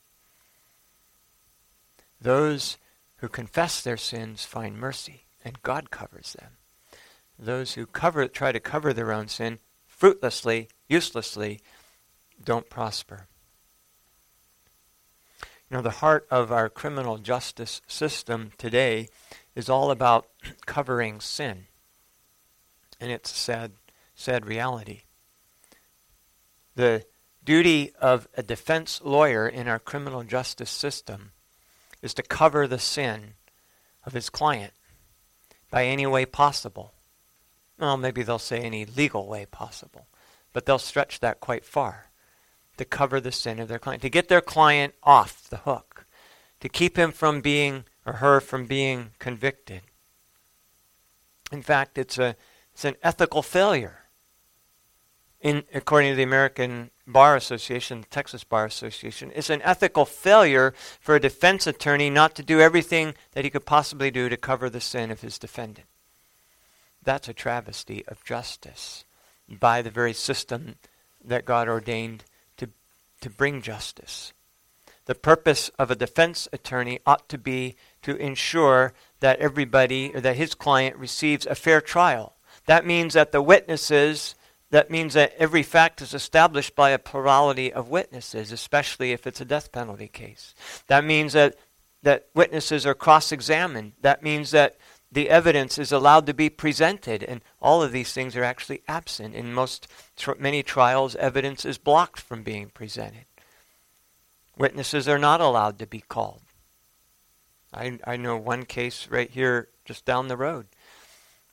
Those 2.18 2.78
who 3.16 3.28
confess 3.28 3.82
their 3.82 3.98
sins 3.98 4.46
find 4.46 4.78
mercy, 4.78 5.26
and 5.44 5.62
God 5.62 5.90
covers 5.90 6.32
them. 6.32 6.52
Those 7.38 7.74
who 7.74 7.84
cover, 7.84 8.26
try 8.26 8.50
to 8.50 8.58
cover 8.58 8.94
their 8.94 9.12
own 9.12 9.28
sin 9.28 9.58
fruitlessly, 9.86 10.70
uselessly, 10.88 11.60
don't 12.42 12.70
prosper. 12.70 13.26
You 15.70 15.76
know, 15.76 15.82
the 15.82 15.90
heart 15.90 16.26
of 16.30 16.50
our 16.50 16.70
criminal 16.70 17.18
justice 17.18 17.82
system 17.86 18.52
today 18.56 19.10
is 19.58 19.68
all 19.68 19.90
about 19.90 20.28
covering 20.66 21.20
sin. 21.20 21.66
And 23.00 23.10
it's 23.10 23.32
a 23.32 23.34
sad, 23.34 23.72
sad 24.14 24.46
reality. 24.46 25.02
The 26.76 27.04
duty 27.44 27.92
of 28.00 28.28
a 28.36 28.42
defense 28.42 29.00
lawyer 29.02 29.48
in 29.48 29.66
our 29.66 29.80
criminal 29.80 30.22
justice 30.22 30.70
system 30.70 31.32
is 32.00 32.14
to 32.14 32.22
cover 32.22 32.68
the 32.68 32.78
sin 32.78 33.34
of 34.06 34.12
his 34.12 34.30
client 34.30 34.72
by 35.70 35.86
any 35.86 36.06
way 36.06 36.24
possible. 36.24 36.92
Well, 37.80 37.96
maybe 37.96 38.22
they'll 38.22 38.38
say 38.38 38.60
any 38.60 38.84
legal 38.84 39.26
way 39.26 39.44
possible, 39.44 40.06
but 40.52 40.66
they'll 40.66 40.78
stretch 40.78 41.18
that 41.18 41.40
quite 41.40 41.64
far 41.64 42.06
to 42.76 42.84
cover 42.84 43.20
the 43.20 43.32
sin 43.32 43.58
of 43.58 43.66
their 43.66 43.80
client, 43.80 44.02
to 44.02 44.10
get 44.10 44.28
their 44.28 44.40
client 44.40 44.94
off 45.02 45.48
the 45.50 45.58
hook, 45.58 46.06
to 46.60 46.68
keep 46.68 46.96
him 46.96 47.10
from 47.10 47.40
being 47.40 47.84
or 48.08 48.14
her 48.14 48.40
from 48.40 48.64
being 48.64 49.10
convicted. 49.18 49.82
In 51.52 51.62
fact, 51.62 51.98
it's 51.98 52.18
a 52.18 52.36
it's 52.72 52.84
an 52.84 52.96
ethical 53.02 53.42
failure. 53.42 54.04
In 55.40 55.64
according 55.72 56.12
to 56.12 56.16
the 56.16 56.22
American 56.22 56.90
Bar 57.06 57.36
Association, 57.36 58.00
the 58.00 58.06
Texas 58.06 58.44
Bar 58.44 58.64
Association, 58.64 59.30
it's 59.34 59.50
an 59.50 59.62
ethical 59.62 60.04
failure 60.04 60.74
for 61.00 61.14
a 61.14 61.20
defense 61.20 61.66
attorney 61.66 62.10
not 62.10 62.34
to 62.36 62.42
do 62.42 62.60
everything 62.60 63.14
that 63.32 63.44
he 63.44 63.50
could 63.50 63.66
possibly 63.66 64.10
do 64.10 64.28
to 64.28 64.36
cover 64.36 64.68
the 64.68 64.80
sin 64.80 65.10
of 65.10 65.20
his 65.20 65.38
defendant. 65.38 65.86
That's 67.02 67.28
a 67.28 67.34
travesty 67.34 68.04
of 68.08 68.24
justice 68.24 69.04
by 69.48 69.82
the 69.82 69.90
very 69.90 70.12
system 70.12 70.76
that 71.24 71.44
God 71.44 71.68
ordained 71.68 72.24
to 73.20 73.30
bring 73.30 73.62
justice. 73.62 74.32
The 75.06 75.14
purpose 75.14 75.70
of 75.78 75.90
a 75.90 75.96
defense 75.96 76.48
attorney 76.52 77.00
ought 77.06 77.28
to 77.30 77.38
be 77.38 77.76
to 78.02 78.16
ensure 78.16 78.92
that 79.20 79.38
everybody, 79.38 80.12
or 80.14 80.20
that 80.20 80.36
his 80.36 80.54
client 80.54 80.96
receives 80.96 81.46
a 81.46 81.54
fair 81.54 81.80
trial. 81.80 82.36
That 82.66 82.86
means 82.86 83.14
that 83.14 83.32
the 83.32 83.42
witnesses, 83.42 84.34
that 84.70 84.90
means 84.90 85.14
that 85.14 85.32
every 85.38 85.62
fact 85.62 86.00
is 86.02 86.14
established 86.14 86.76
by 86.76 86.90
a 86.90 86.98
plurality 86.98 87.72
of 87.72 87.88
witnesses, 87.88 88.52
especially 88.52 89.12
if 89.12 89.26
it's 89.26 89.40
a 89.40 89.44
death 89.44 89.72
penalty 89.72 90.08
case. 90.08 90.54
That 90.86 91.04
means 91.04 91.32
that, 91.32 91.56
that 92.02 92.26
witnesses 92.34 92.86
are 92.86 92.94
cross 92.94 93.32
examined. 93.32 93.92
That 94.02 94.22
means 94.22 94.50
that 94.52 94.76
the 95.10 95.30
evidence 95.30 95.78
is 95.78 95.90
allowed 95.90 96.26
to 96.26 96.34
be 96.34 96.50
presented, 96.50 97.22
and 97.22 97.40
all 97.62 97.82
of 97.82 97.92
these 97.92 98.12
things 98.12 98.36
are 98.36 98.44
actually 98.44 98.82
absent. 98.86 99.34
In 99.34 99.54
most, 99.54 99.88
tr- 100.16 100.32
many 100.38 100.62
trials, 100.62 101.16
evidence 101.16 101.64
is 101.64 101.78
blocked 101.78 102.20
from 102.20 102.42
being 102.42 102.68
presented. 102.68 103.24
Witnesses 104.58 105.08
are 105.08 105.18
not 105.18 105.40
allowed 105.40 105.78
to 105.78 105.86
be 105.86 106.00
called. 106.00 106.42
I, 107.72 107.98
I 108.06 108.16
know 108.16 108.36
one 108.36 108.64
case 108.64 109.08
right 109.10 109.30
here, 109.30 109.68
just 109.84 110.04
down 110.04 110.28
the 110.28 110.36
road. 110.36 110.66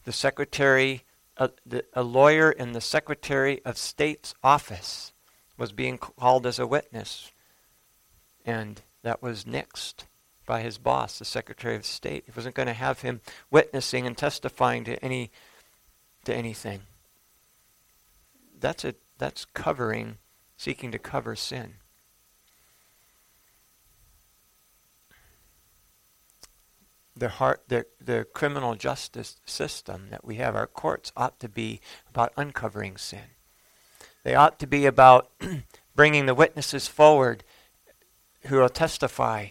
The 0.06 0.12
secretary, 0.12 1.04
uh, 1.38 1.50
the, 1.66 1.84
a 1.94 2.04
lawyer 2.04 2.52
in 2.52 2.72
the 2.72 2.82
Secretary 2.82 3.62
of 3.66 3.78
State's 3.78 4.34
office 4.44 5.14
was 5.58 5.72
being 5.72 5.98
called 5.98 6.46
as 6.46 6.60
a 6.60 6.68
witness, 6.68 7.32
and 8.46 8.82
that 9.04 9.22
was 9.22 9.46
nixed 9.46 10.06
by 10.46 10.62
his 10.62 10.78
boss, 10.78 11.18
the 11.18 11.26
Secretary 11.26 11.76
of 11.76 11.86
State. 11.86 12.24
He 12.26 12.32
wasn't 12.36 12.56
going 12.56 12.68
to 12.68 12.74
have 12.74 13.02
him 13.02 13.22
witnessing 13.50 14.06
and 14.06 14.18
testifying 14.18 14.84
to 14.86 15.04
any 15.04 15.32
to 16.26 16.36
anything. 16.36 16.82
That's 18.60 18.84
a 18.84 18.96
that's 19.18 19.46
covering, 19.46 20.18
seeking 20.58 20.92
to 20.92 21.00
cover 21.00 21.36
sin. 21.36 21.76
The 27.16 27.30
heart, 27.30 27.64
the 27.68 27.86
the 28.00 28.26
criminal 28.34 28.76
justice 28.76 29.40
system 29.46 30.08
that 30.10 30.26
we 30.26 30.36
have, 30.36 30.56
our 30.56 30.68
courts 30.68 31.12
ought 31.16 31.40
to 31.40 31.50
be 31.50 31.80
about 32.10 32.34
uncovering 32.36 32.98
sin. 32.98 33.36
They 34.24 34.36
ought 34.36 34.60
to 34.60 34.68
be 34.68 34.86
about 34.86 35.30
bringing 35.96 36.26
the 36.26 36.36
witnesses 36.36 36.88
forward 36.88 37.44
who 38.48 38.58
will 38.58 38.70
testify 38.70 39.50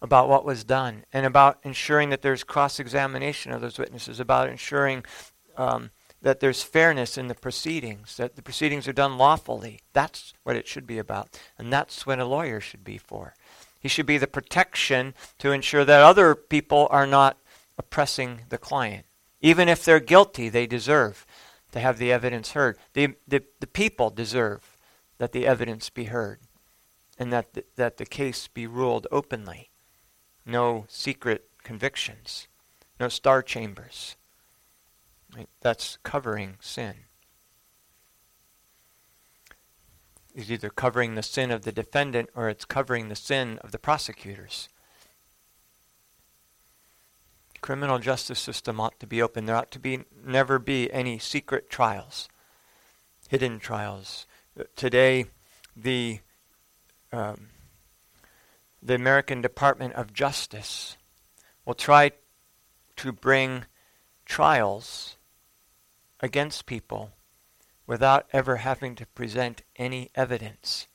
about 0.00 0.28
what 0.28 0.44
was 0.44 0.64
done 0.64 1.04
and 1.12 1.24
about 1.24 1.58
ensuring 1.62 2.10
that 2.10 2.22
there's 2.22 2.44
cross 2.44 2.78
examination 2.78 3.52
of 3.52 3.62
those 3.62 3.78
witnesses, 3.78 4.20
about 4.20 4.48
ensuring 4.48 5.02
um, 5.56 5.90
that 6.20 6.40
there's 6.40 6.62
fairness 6.62 7.16
in 7.16 7.28
the 7.28 7.34
proceedings, 7.34 8.18
that 8.18 8.36
the 8.36 8.42
proceedings 8.42 8.86
are 8.86 8.92
done 8.92 9.16
lawfully. 9.16 9.80
That's 9.94 10.34
what 10.42 10.56
it 10.56 10.68
should 10.68 10.86
be 10.86 10.98
about. 10.98 11.38
And 11.58 11.72
that's 11.72 12.06
what 12.06 12.18
a 12.18 12.26
lawyer 12.26 12.60
should 12.60 12.84
be 12.84 12.98
for. 12.98 13.34
He 13.84 13.90
should 13.90 14.06
be 14.06 14.16
the 14.16 14.26
protection 14.26 15.12
to 15.36 15.52
ensure 15.52 15.84
that 15.84 16.00
other 16.00 16.34
people 16.34 16.88
are 16.90 17.06
not 17.06 17.36
oppressing 17.76 18.40
the 18.48 18.56
client. 18.56 19.04
Even 19.42 19.68
if 19.68 19.84
they're 19.84 20.00
guilty, 20.00 20.48
they 20.48 20.66
deserve 20.66 21.26
to 21.72 21.80
have 21.80 21.98
the 21.98 22.10
evidence 22.10 22.52
heard. 22.52 22.78
The, 22.94 23.16
the, 23.28 23.44
the 23.60 23.66
people 23.66 24.08
deserve 24.08 24.78
that 25.18 25.32
the 25.32 25.46
evidence 25.46 25.90
be 25.90 26.04
heard 26.04 26.40
and 27.18 27.30
that 27.30 27.52
the, 27.52 27.64
that 27.76 27.98
the 27.98 28.06
case 28.06 28.48
be 28.48 28.66
ruled 28.66 29.06
openly 29.12 29.68
no 30.46 30.86
secret 30.88 31.50
convictions, 31.62 32.48
no 32.98 33.10
star 33.10 33.42
chambers. 33.42 34.16
That's 35.60 35.98
covering 36.02 36.56
sin. 36.58 36.94
It's 40.34 40.50
either 40.50 40.68
covering 40.68 41.14
the 41.14 41.22
sin 41.22 41.52
of 41.52 41.62
the 41.62 41.70
defendant 41.70 42.28
or 42.34 42.48
it's 42.48 42.64
covering 42.64 43.08
the 43.08 43.16
sin 43.16 43.58
of 43.62 43.70
the 43.70 43.78
prosecutors. 43.78 44.68
The 47.52 47.60
Criminal 47.60 48.00
justice 48.00 48.40
system 48.40 48.80
ought 48.80 48.98
to 48.98 49.06
be 49.06 49.22
open. 49.22 49.46
There 49.46 49.54
ought 49.54 49.70
to 49.70 49.78
be 49.78 50.00
never 50.24 50.58
be 50.58 50.92
any 50.92 51.20
secret 51.20 51.70
trials, 51.70 52.28
hidden 53.28 53.60
trials. 53.60 54.26
Today, 54.74 55.26
the 55.76 56.20
um, 57.12 57.48
the 58.82 58.94
American 58.94 59.40
Department 59.40 59.94
of 59.94 60.12
Justice 60.12 60.96
will 61.64 61.74
try 61.74 62.10
to 62.96 63.12
bring 63.12 63.64
trials 64.26 65.16
against 66.20 66.66
people 66.66 67.12
without 67.86 68.26
ever 68.32 68.56
having 68.56 68.94
to 68.96 69.06
present 69.06 69.62
any 69.76 70.10
evidence. 70.14 70.86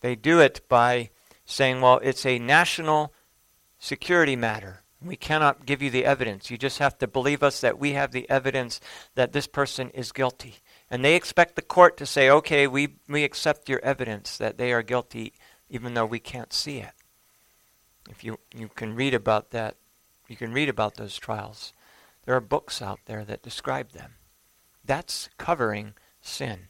They 0.00 0.14
do 0.14 0.40
it 0.40 0.60
by 0.68 1.10
saying, 1.44 1.80
well, 1.80 2.00
it's 2.02 2.26
a 2.26 2.38
national 2.38 3.12
security 3.78 4.36
matter. 4.36 4.82
We 5.02 5.16
cannot 5.16 5.66
give 5.66 5.82
you 5.82 5.90
the 5.90 6.04
evidence. 6.04 6.50
You 6.50 6.58
just 6.58 6.78
have 6.78 6.98
to 6.98 7.06
believe 7.06 7.42
us 7.42 7.60
that 7.60 7.78
we 7.78 7.92
have 7.92 8.12
the 8.12 8.28
evidence 8.28 8.80
that 9.14 9.32
this 9.32 9.46
person 9.46 9.90
is 9.90 10.12
guilty. 10.12 10.56
And 10.90 11.04
they 11.04 11.14
expect 11.14 11.56
the 11.56 11.62
court 11.62 11.96
to 11.98 12.06
say, 12.06 12.30
okay, 12.30 12.66
we, 12.66 12.96
we 13.08 13.24
accept 13.24 13.68
your 13.68 13.80
evidence 13.84 14.36
that 14.38 14.58
they 14.58 14.72
are 14.72 14.82
guilty 14.82 15.32
even 15.68 15.94
though 15.94 16.06
we 16.06 16.18
can't 16.18 16.52
see 16.52 16.78
it. 16.78 16.92
If 18.08 18.22
you, 18.22 18.38
you 18.54 18.68
can 18.68 18.94
read 18.94 19.14
about 19.14 19.50
that, 19.50 19.76
you 20.28 20.36
can 20.36 20.52
read 20.52 20.68
about 20.68 20.94
those 20.94 21.16
trials. 21.16 21.72
There 22.24 22.36
are 22.36 22.40
books 22.40 22.80
out 22.80 23.00
there 23.06 23.24
that 23.24 23.42
describe 23.42 23.92
them. 23.92 24.14
That's 24.86 25.28
covering 25.36 25.94
sin. 26.20 26.68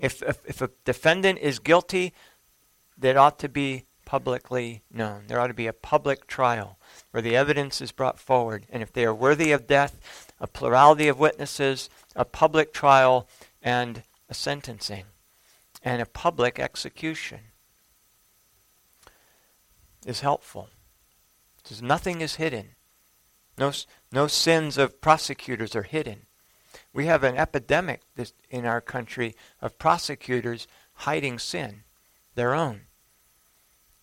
If, 0.00 0.22
if, 0.22 0.38
if 0.46 0.62
a 0.62 0.70
defendant 0.84 1.38
is 1.38 1.58
guilty, 1.58 2.12
that 2.98 3.16
ought 3.16 3.38
to 3.40 3.48
be 3.48 3.84
publicly 4.04 4.82
known. 4.90 5.24
There 5.26 5.40
ought 5.40 5.48
to 5.48 5.54
be 5.54 5.66
a 5.66 5.72
public 5.72 6.26
trial 6.26 6.78
where 7.10 7.22
the 7.22 7.36
evidence 7.36 7.80
is 7.80 7.92
brought 7.92 8.18
forward. 8.18 8.66
And 8.70 8.82
if 8.82 8.92
they 8.92 9.04
are 9.04 9.14
worthy 9.14 9.52
of 9.52 9.66
death, 9.66 10.32
a 10.40 10.46
plurality 10.46 11.08
of 11.08 11.18
witnesses, 11.18 11.88
a 12.16 12.24
public 12.24 12.72
trial, 12.72 13.28
and 13.62 14.02
a 14.28 14.34
sentencing, 14.34 15.04
and 15.82 16.02
a 16.02 16.06
public 16.06 16.58
execution 16.58 17.40
is 20.04 20.20
helpful. 20.20 20.68
says 21.64 21.80
nothing 21.80 22.20
is 22.20 22.36
hidden. 22.36 22.74
No, 23.56 23.72
no 24.10 24.26
sins 24.26 24.78
of 24.78 25.00
prosecutors 25.00 25.76
are 25.76 25.84
hidden. 25.84 26.26
We 26.92 27.06
have 27.06 27.24
an 27.24 27.36
epidemic 27.36 28.02
in 28.50 28.66
our 28.66 28.80
country 28.80 29.34
of 29.60 29.78
prosecutors 29.78 30.66
hiding 30.94 31.38
sin, 31.38 31.84
their 32.34 32.54
own. 32.54 32.82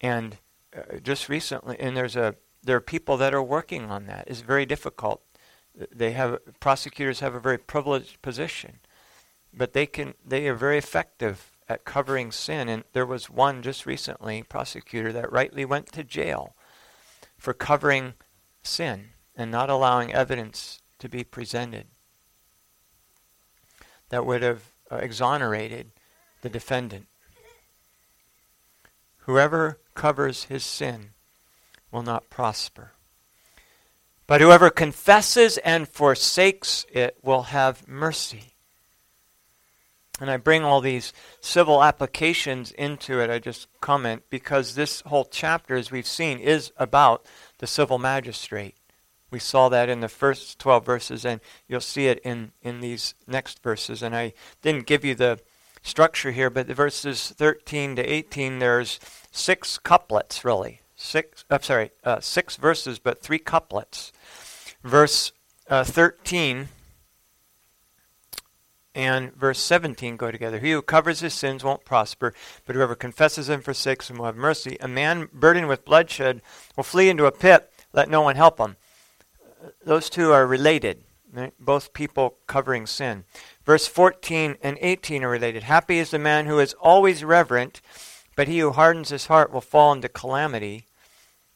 And 0.01 0.37
uh, 0.75 0.97
just 1.03 1.29
recently, 1.29 1.79
and 1.79 1.95
there's 1.95 2.15
a 2.15 2.35
there 2.61 2.75
are 2.75 2.81
people 2.81 3.15
that 3.17 3.33
are 3.33 3.43
working 3.43 3.89
on 3.89 4.05
that. 4.07 4.25
It's 4.27 4.41
very 4.41 4.65
difficult. 4.65 5.21
They 5.95 6.11
have 6.11 6.39
prosecutors 6.59 7.21
have 7.21 7.35
a 7.35 7.39
very 7.39 7.57
privileged 7.57 8.21
position, 8.21 8.79
but 9.53 9.73
they 9.73 9.85
can 9.85 10.15
they 10.25 10.47
are 10.47 10.55
very 10.55 10.77
effective 10.77 11.57
at 11.67 11.85
covering 11.85 12.31
sin. 12.31 12.67
And 12.69 12.83
there 12.93 13.05
was 13.05 13.29
one 13.29 13.61
just 13.61 13.85
recently, 13.85 14.43
prosecutor, 14.43 15.13
that 15.13 15.31
rightly 15.31 15.63
went 15.63 15.91
to 15.93 16.03
jail 16.03 16.55
for 17.37 17.53
covering 17.53 18.15
sin 18.63 19.09
and 19.35 19.51
not 19.51 19.69
allowing 19.69 20.13
evidence 20.13 20.81
to 20.97 21.07
be 21.07 21.23
presented 21.23 21.87
that 24.09 24.25
would 24.25 24.41
have 24.41 24.71
uh, 24.91 24.97
exonerated 24.97 25.91
the 26.41 26.49
defendant. 26.49 27.07
Whoever 29.19 29.79
covers 29.93 30.45
his 30.45 30.63
sin 30.63 31.11
will 31.91 32.03
not 32.03 32.29
prosper. 32.29 32.91
But 34.27 34.41
whoever 34.41 34.69
confesses 34.69 35.57
and 35.59 35.87
forsakes 35.87 36.85
it 36.91 37.17
will 37.23 37.43
have 37.43 37.87
mercy. 37.87 38.53
And 40.21 40.29
I 40.29 40.37
bring 40.37 40.63
all 40.63 40.81
these 40.81 41.13
civil 41.39 41.83
applications 41.83 42.71
into 42.71 43.21
it. 43.21 43.29
I 43.29 43.39
just 43.39 43.67
comment 43.81 44.23
because 44.29 44.75
this 44.75 45.01
whole 45.01 45.25
chapter, 45.25 45.75
as 45.75 45.91
we've 45.91 46.05
seen, 46.05 46.39
is 46.39 46.71
about 46.77 47.25
the 47.59 47.67
civil 47.67 47.97
magistrate. 47.97 48.75
We 49.31 49.39
saw 49.39 49.69
that 49.69 49.89
in 49.89 49.99
the 49.99 50.09
first 50.09 50.59
12 50.59 50.85
verses, 50.85 51.25
and 51.25 51.39
you'll 51.67 51.81
see 51.81 52.07
it 52.07 52.19
in, 52.19 52.51
in 52.61 52.81
these 52.81 53.13
next 53.27 53.61
verses. 53.61 54.01
And 54.01 54.15
I 54.15 54.33
didn't 54.61 54.87
give 54.87 55.05
you 55.05 55.15
the 55.15 55.39
structure 55.83 56.31
here, 56.31 56.49
but 56.49 56.67
the 56.67 56.73
verses 56.73 57.29
13 57.37 57.95
to 57.97 58.03
18, 58.03 58.59
there's 58.59 58.99
six 59.31 59.77
couplets, 59.77 60.43
really. 60.43 60.81
Six, 60.95 61.45
I'm 61.49 61.61
sorry, 61.61 61.91
uh, 62.03 62.19
six 62.19 62.57
verses, 62.57 62.99
but 62.99 63.21
three 63.21 63.39
couplets. 63.39 64.11
Verse 64.83 65.31
uh, 65.69 65.83
13 65.83 66.69
and 68.95 69.33
verse 69.35 69.59
17 69.59 70.17
go 70.17 70.31
together. 70.31 70.59
He 70.59 70.71
who 70.71 70.81
covers 70.81 71.19
his 71.21 71.33
sins 71.33 71.63
won't 71.63 71.85
prosper, 71.85 72.33
but 72.65 72.75
whoever 72.75 72.95
confesses 72.95 73.47
and 73.47 73.63
forsakes 73.63 74.07
them 74.07 74.17
will 74.17 74.25
have 74.25 74.35
mercy. 74.35 74.77
A 74.81 74.87
man 74.87 75.29
burdened 75.31 75.67
with 75.67 75.85
bloodshed 75.85 76.41
will 76.75 76.83
flee 76.83 77.09
into 77.09 77.25
a 77.25 77.31
pit, 77.31 77.71
let 77.93 78.09
no 78.09 78.21
one 78.21 78.35
help 78.35 78.59
him. 78.59 78.75
Those 79.83 80.09
two 80.09 80.31
are 80.31 80.47
related, 80.47 81.03
right? 81.33 81.53
both 81.59 81.93
people 81.93 82.37
covering 82.47 82.85
sin. 82.87 83.25
Verse 83.65 83.87
14 83.87 84.57
and 84.61 84.77
18 84.81 85.23
are 85.23 85.29
related. 85.29 85.63
Happy 85.63 85.99
is 85.99 86.11
the 86.11 86.19
man 86.19 86.45
who 86.45 86.59
is 86.59 86.73
always 86.75 87.23
reverent, 87.23 87.81
but 88.35 88.47
he 88.47 88.59
who 88.59 88.71
hardens 88.71 89.09
his 89.09 89.27
heart 89.27 89.51
will 89.51 89.61
fall 89.61 89.91
into 89.91 90.09
calamity. 90.09 90.85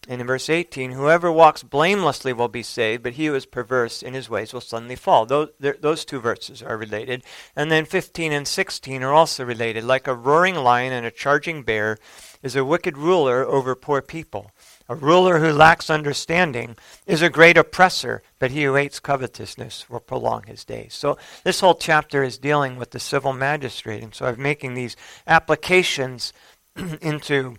And 0.08 0.20
in 0.20 0.28
verse 0.28 0.50
18, 0.50 0.92
whoever 0.92 1.32
walks 1.32 1.64
blamelessly 1.64 2.34
will 2.34 2.50
be 2.50 2.64
saved, 2.64 3.04
but 3.04 3.14
he 3.14 3.28
who 3.28 3.36
is 3.36 3.46
perverse 3.46 4.04
in 4.04 4.14
his 4.14 4.30
ways 4.30 4.52
will 4.52 4.60
suddenly 4.60 4.98
fall. 4.98 5.26
Those, 5.26 5.50
those 5.60 6.04
two 6.04 6.20
verses 6.20 6.62
are 6.62 6.76
related. 6.76 7.24
And 7.56 7.72
then 7.72 7.86
15 7.86 8.34
and 8.34 8.46
16 8.46 9.02
are 9.02 9.14
also 9.14 9.46
related. 9.46 9.86
Like 9.86 10.08
a 10.08 10.14
roaring 10.14 10.56
lion 10.56 10.92
and 10.92 11.06
a 11.06 11.12
charging 11.12 11.64
bear 11.64 11.98
is 12.42 12.56
a 12.56 12.66
wicked 12.66 12.98
ruler 12.98 13.46
over 13.46 13.76
poor 13.76 14.02
people. 14.02 14.52
A 14.90 14.96
ruler 14.96 15.40
who 15.40 15.52
lacks 15.52 15.90
understanding 15.90 16.76
is 17.06 17.22
a 17.22 17.30
great 17.30 17.58
oppressor, 17.58 18.22
but 18.38 18.52
he 18.52 18.64
who 18.64 18.76
hates 18.76 19.00
covetousness 19.00 19.90
will 19.90 20.02
prolong 20.02 20.44
his 20.44 20.66
days. 20.66 20.94
So 20.94 21.18
this 21.44 21.62
whole 21.62 21.76
chapter 21.76 22.22
is 22.22 22.38
dealing 22.38 22.76
with 22.78 22.92
the 22.92 23.00
civil 23.00 23.32
magistrate. 23.32 24.04
And 24.04 24.14
so 24.14 24.26
I'm 24.26 24.42
making 24.42 24.74
these 24.74 24.98
applications 25.26 26.34
into 27.02 27.56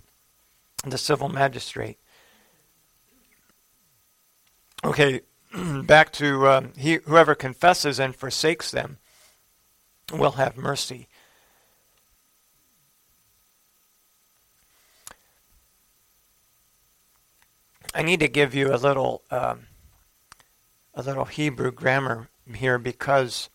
the 0.84 0.98
civil 0.98 1.30
magistrate. 1.30 1.98
Okay, 4.84 5.22
back 5.84 6.12
to 6.12 6.48
um, 6.48 6.72
he, 6.76 6.98
whoever 7.06 7.34
confesses 7.34 7.98
and 7.98 8.14
forsakes 8.14 8.70
them 8.70 8.98
will 10.12 10.32
have 10.32 10.58
mercy. 10.58 11.08
I 17.94 18.02
need 18.02 18.20
to 18.20 18.28
give 18.28 18.54
you 18.54 18.74
a 18.74 18.76
little 18.76 19.22
um, 19.30 19.66
a 20.94 21.02
little 21.02 21.24
Hebrew 21.24 21.70
grammar 21.70 22.28
here 22.54 22.78
because 22.78 23.48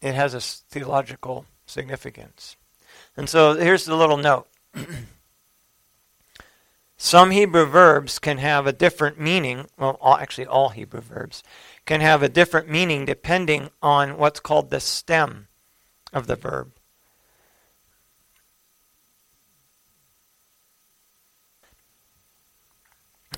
it 0.00 0.14
has 0.14 0.34
a 0.34 0.40
theological 0.40 1.46
significance. 1.66 2.56
And 3.16 3.28
so 3.28 3.54
here's 3.54 3.84
the 3.84 3.96
little 3.96 4.16
note. 4.16 4.48
Some 6.96 7.32
Hebrew 7.32 7.66
verbs 7.66 8.18
can 8.18 8.38
have 8.38 8.66
a 8.66 8.72
different 8.72 9.18
meaning. 9.18 9.66
Well, 9.76 9.98
all, 10.00 10.16
actually, 10.16 10.46
all 10.46 10.68
Hebrew 10.68 11.00
verbs 11.00 11.42
can 11.84 12.00
have 12.00 12.22
a 12.22 12.28
different 12.28 12.68
meaning 12.68 13.04
depending 13.04 13.70
on 13.82 14.16
what's 14.18 14.40
called 14.40 14.70
the 14.70 14.80
stem 14.80 15.48
of 16.12 16.26
the 16.28 16.36
verb. 16.36 16.72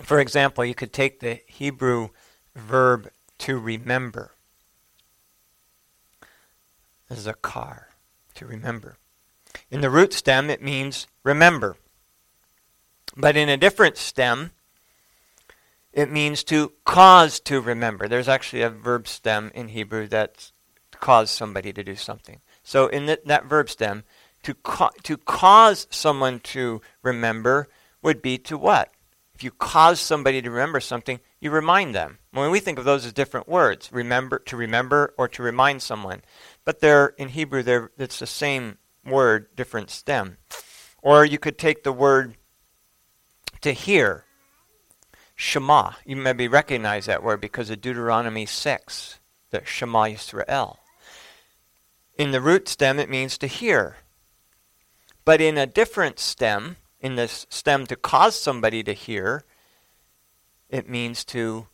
For 0.03 0.19
example, 0.19 0.65
you 0.65 0.75
could 0.75 0.93
take 0.93 1.21
the 1.21 1.41
Hebrew 1.47 2.09
verb 2.55 3.11
to 3.39 3.59
remember. 3.59 4.33
This 7.09 7.19
is 7.19 7.27
zakar, 7.27 7.85
to 8.35 8.47
remember. 8.47 8.97
In 9.71 9.81
the 9.81 9.91
root 9.91 10.13
stem, 10.13 10.51
it 10.51 10.63
means 10.63 11.07
remember. 11.23 11.77
But 13.17 13.37
in 13.37 13.49
a 13.49 13.57
different 13.57 13.97
stem, 13.97 14.51
it 15.93 16.11
means 16.11 16.43
to 16.45 16.73
cause 16.85 17.39
to 17.41 17.61
remember. 17.61 18.09
There's 18.09 18.29
actually 18.29 18.63
a 18.63 18.71
verb 18.71 19.07
stem 19.07 19.53
in 19.55 19.69
Hebrew 19.69 20.09
that 20.09 20.51
cause 20.93 21.31
somebody 21.31 21.73
to 21.73 21.85
do 21.85 21.95
something. 21.95 22.41
So 22.63 22.89
in 22.89 23.07
the, 23.07 23.21
that 23.27 23.45
verb 23.45 23.71
stem, 23.71 24.05
to, 24.43 24.55
ca- 24.55 24.91
to 25.05 25.17
cause 25.17 25.87
someone 25.91 26.41
to 26.41 26.81
remember 27.03 27.69
would 28.03 28.23
be 28.23 28.39
to 28.39 28.59
what? 28.59 28.94
If 29.35 29.43
you 29.43 29.51
cause 29.51 30.01
somebody 30.01 30.41
to 30.41 30.51
remember 30.51 30.81
something, 30.81 31.19
you 31.41 31.51
remind 31.51 31.95
them. 31.95 32.19
When 32.31 32.51
we 32.51 32.61
think 32.61 32.79
of 32.79 32.85
those 32.85 33.05
as 33.05 33.13
different 33.13 33.49
words, 33.49 33.91
remember 33.93 34.39
to 34.41 34.57
remember 34.57 35.13
or 35.19 35.27
to 35.29 35.43
remind 35.43 35.83
someone, 35.83 36.23
but 36.65 36.81
they're 36.81 37.09
in 37.19 37.31
Hebrew, 37.31 37.63
they're, 37.63 37.91
it's 37.99 38.21
the 38.21 38.27
same 38.27 38.79
word, 39.05 39.55
different 39.57 39.91
stem. 39.91 40.39
Or 41.03 41.25
you 41.25 41.39
could 41.39 41.59
take 41.59 41.83
the 41.83 41.93
word 41.93 42.37
to 43.61 43.73
hear. 43.73 44.25
Shema. 45.35 45.93
You 46.05 46.17
maybe 46.17 46.47
recognize 46.47 47.07
that 47.07 47.23
word 47.23 47.41
because 47.41 47.71
of 47.71 47.81
Deuteronomy 47.81 48.47
6, 48.47 49.19
the 49.51 49.65
Shema 49.65 50.05
Yisrael. 50.05 50.77
In 52.17 52.31
the 52.31 52.41
root 52.41 52.69
stem, 52.69 53.01
it 53.01 53.11
means 53.11 53.37
to 53.39 53.49
hear. 53.49 53.97
But 55.25 55.41
in 55.41 55.59
a 55.59 55.67
different 55.67 56.21
stem, 56.21 56.77
in 57.05 57.17
this 57.17 57.47
stem 57.51 57.87
to 57.87 57.97
cause 57.97 58.35
somebody 58.35 58.83
to 58.83 58.95
hear, 58.95 59.45
it 60.71 60.89
means 60.89 61.23
to 61.27 61.67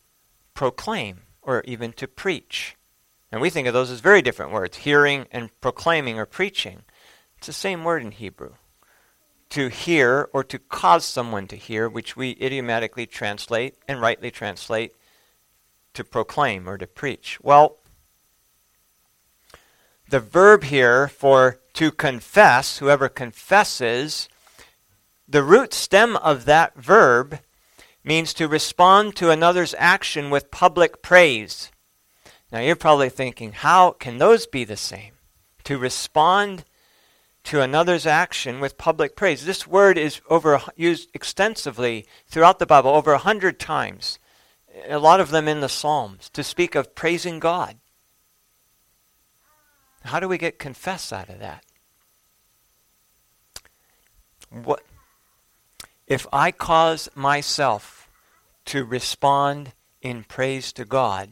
proclaim 0.53 1.21
or 1.41 1.61
even 1.65 1.93
to 1.93 2.05
preach. 2.05 2.75
And 3.31 3.39
we 3.41 3.49
think 3.49 3.65
of 3.65 3.73
those 3.73 3.89
as 3.89 4.01
very 4.01 4.21
different 4.21 4.51
words 4.51 4.79
hearing 4.79 5.27
and 5.31 5.49
proclaiming 5.61 6.19
or 6.19 6.25
preaching. 6.25 6.81
It's 7.37 7.47
the 7.47 7.53
same 7.53 7.85
word 7.85 8.03
in 8.03 8.11
Hebrew 8.11 8.55
to 9.51 9.69
hear 9.69 10.29
or 10.33 10.43
to 10.43 10.59
cause 10.59 11.05
someone 11.05 11.47
to 11.47 11.55
hear, 11.55 11.87
which 11.87 12.17
we 12.17 12.37
idiomatically 12.41 13.05
translate 13.05 13.75
and 13.87 14.01
rightly 14.01 14.31
translate 14.31 14.93
to 15.93 16.03
proclaim 16.03 16.67
or 16.67 16.77
to 16.77 16.87
preach. 16.87 17.39
Well, 17.41 17.77
the 20.09 20.19
verb 20.19 20.65
here 20.65 21.07
for 21.07 21.59
to 21.75 21.89
confess, 21.89 22.79
whoever 22.79 23.07
confesses, 23.07 24.27
the 25.31 25.43
root 25.43 25.73
stem 25.73 26.17
of 26.17 26.43
that 26.45 26.75
verb 26.75 27.39
means 28.03 28.33
to 28.33 28.47
respond 28.47 29.15
to 29.15 29.29
another's 29.29 29.73
action 29.77 30.29
with 30.29 30.51
public 30.51 31.01
praise. 31.01 31.71
Now 32.51 32.59
you're 32.59 32.75
probably 32.75 33.09
thinking, 33.09 33.53
how 33.53 33.91
can 33.91 34.17
those 34.17 34.45
be 34.45 34.65
the 34.65 34.75
same? 34.75 35.13
To 35.63 35.77
respond 35.77 36.65
to 37.45 37.61
another's 37.61 38.05
action 38.05 38.59
with 38.59 38.77
public 38.77 39.15
praise. 39.15 39.45
This 39.45 39.65
word 39.65 39.97
is 39.97 40.19
over 40.29 40.61
used 40.75 41.09
extensively 41.13 42.05
throughout 42.27 42.59
the 42.59 42.65
Bible, 42.65 42.91
over 42.91 43.13
a 43.13 43.17
hundred 43.17 43.57
times. 43.57 44.19
A 44.89 44.99
lot 44.99 45.21
of 45.21 45.31
them 45.31 45.47
in 45.47 45.61
the 45.61 45.69
Psalms 45.69 46.29
to 46.31 46.43
speak 46.43 46.75
of 46.75 46.93
praising 46.93 47.39
God. 47.39 47.77
How 50.03 50.19
do 50.19 50.27
we 50.27 50.37
get 50.37 50.59
confess 50.59 51.13
out 51.13 51.29
of 51.29 51.39
that? 51.39 51.63
What 54.49 54.83
if 56.11 56.27
I 56.33 56.51
cause 56.51 57.07
myself 57.15 58.09
to 58.65 58.83
respond 58.83 59.71
in 60.01 60.25
praise 60.25 60.73
to 60.73 60.83
God, 60.83 61.29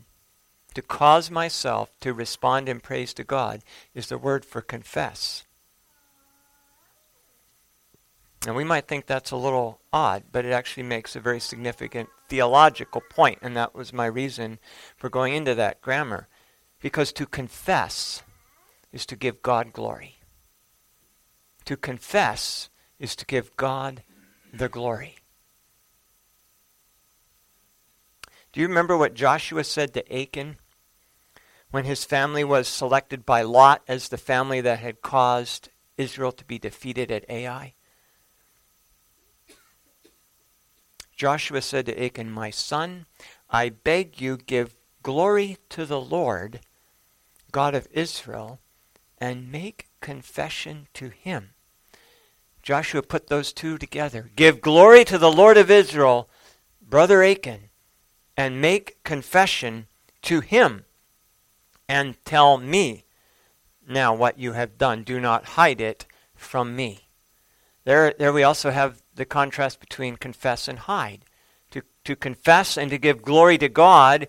to 0.73 0.81
cause 0.81 1.29
myself 1.29 1.91
to 1.99 2.13
respond 2.13 2.69
in 2.69 2.79
praise 2.79 3.13
to 3.15 3.25
God, 3.25 3.61
is 3.93 4.07
the 4.07 4.17
word 4.17 4.45
for 4.45 4.61
confess. 4.61 5.43
And 8.47 8.55
we 8.55 8.63
might 8.63 8.87
think 8.87 9.05
that's 9.05 9.31
a 9.31 9.35
little 9.35 9.81
odd, 9.91 10.23
but 10.31 10.45
it 10.45 10.53
actually 10.53 10.83
makes 10.83 11.13
a 11.13 11.19
very 11.19 11.41
significant 11.41 12.07
theological 12.29 13.01
point, 13.01 13.39
and 13.41 13.57
that 13.57 13.75
was 13.75 13.91
my 13.91 14.05
reason 14.05 14.59
for 14.95 15.09
going 15.09 15.33
into 15.35 15.55
that 15.55 15.81
grammar. 15.81 16.29
Because 16.79 17.11
to 17.11 17.25
confess 17.25 18.23
is 18.93 19.05
to 19.07 19.17
give 19.17 19.41
God 19.41 19.73
glory. 19.73 20.19
To 21.65 21.75
confess 21.75 22.69
is 22.97 23.13
to 23.17 23.25
give 23.25 23.57
God 23.57 24.03
the 24.53 24.69
glory. 24.69 25.15
Do 28.51 28.61
you 28.61 28.67
remember 28.67 28.97
what 28.97 29.13
Joshua 29.13 29.63
said 29.63 29.93
to 29.93 30.15
Achan 30.15 30.57
when 31.71 31.85
his 31.85 32.03
family 32.03 32.43
was 32.43 32.67
selected 32.67 33.25
by 33.25 33.43
Lot 33.43 33.83
as 33.87 34.09
the 34.09 34.17
family 34.17 34.59
that 34.61 34.79
had 34.79 35.01
caused 35.01 35.69
Israel 35.97 36.31
to 36.31 36.45
be 36.45 36.57
defeated 36.57 37.11
at 37.11 37.29
Ai? 37.29 37.73
Joshua 41.15 41.61
said 41.61 41.85
to 41.85 42.03
Achan, 42.03 42.31
My 42.31 42.49
son, 42.49 43.05
I 43.49 43.69
beg 43.69 44.21
you, 44.21 44.37
give 44.37 44.75
glory 45.03 45.57
to 45.69 45.85
the 45.85 45.99
Lord, 45.99 46.61
God 47.51 47.75
of 47.75 47.87
Israel, 47.91 48.59
and 49.17 49.51
make 49.51 49.89
confession 50.01 50.87
to 50.93 51.09
him. 51.09 51.51
Joshua 52.69 53.01
put 53.01 53.29
those 53.29 53.51
two 53.51 53.79
together. 53.79 54.29
Give 54.35 54.61
glory 54.61 55.03
to 55.05 55.17
the 55.17 55.31
Lord 55.31 55.57
of 55.57 55.71
Israel, 55.71 56.29
brother 56.79 57.23
Achan, 57.23 57.71
and 58.37 58.61
make 58.61 59.03
confession 59.03 59.87
to 60.21 60.41
him, 60.41 60.85
and 61.87 62.23
tell 62.25 62.59
me 62.59 63.05
now 63.87 64.13
what 64.13 64.37
you 64.37 64.51
have 64.51 64.77
done. 64.77 65.01
Do 65.01 65.19
not 65.19 65.57
hide 65.57 65.81
it 65.81 66.05
from 66.35 66.75
me. 66.75 67.07
There, 67.85 68.13
there 68.19 68.31
we 68.31 68.43
also 68.43 68.69
have 68.69 69.01
the 69.15 69.25
contrast 69.25 69.79
between 69.79 70.15
confess 70.17 70.67
and 70.67 70.77
hide. 70.77 71.25
To, 71.71 71.81
to 72.03 72.15
confess 72.15 72.77
and 72.77 72.91
to 72.91 72.99
give 72.99 73.23
glory 73.23 73.57
to 73.57 73.67
God 73.67 74.27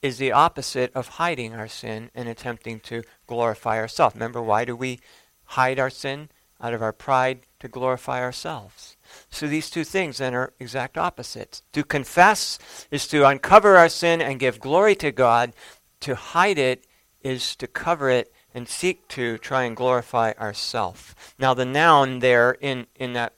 is 0.00 0.16
the 0.16 0.32
opposite 0.32 0.94
of 0.94 1.08
hiding 1.08 1.52
our 1.52 1.68
sin 1.68 2.10
and 2.14 2.26
attempting 2.26 2.80
to 2.80 3.02
glorify 3.26 3.76
ourselves. 3.76 4.14
Remember, 4.14 4.40
why 4.40 4.64
do 4.64 4.74
we 4.74 4.98
hide 5.44 5.78
our 5.78 5.90
sin? 5.90 6.30
Out 6.64 6.72
of 6.72 6.80
our 6.80 6.94
pride 6.94 7.40
to 7.60 7.68
glorify 7.68 8.22
ourselves. 8.22 8.96
So 9.28 9.46
these 9.46 9.68
two 9.68 9.84
things 9.84 10.16
then 10.16 10.34
are 10.34 10.54
exact 10.58 10.96
opposites. 10.96 11.62
To 11.74 11.84
confess 11.84 12.58
is 12.90 13.06
to 13.08 13.26
uncover 13.26 13.76
our 13.76 13.90
sin 13.90 14.22
and 14.22 14.40
give 14.40 14.60
glory 14.60 14.94
to 14.96 15.12
God. 15.12 15.52
To 16.00 16.14
hide 16.14 16.56
it 16.56 16.86
is 17.20 17.54
to 17.56 17.66
cover 17.66 18.08
it 18.08 18.32
and 18.54 18.66
seek 18.66 19.06
to 19.08 19.36
try 19.36 19.64
and 19.64 19.76
glorify 19.76 20.32
ourselves. 20.40 21.14
Now 21.38 21.52
the 21.52 21.66
noun 21.66 22.20
there 22.20 22.52
in, 22.52 22.86
in 22.96 23.12
that 23.12 23.34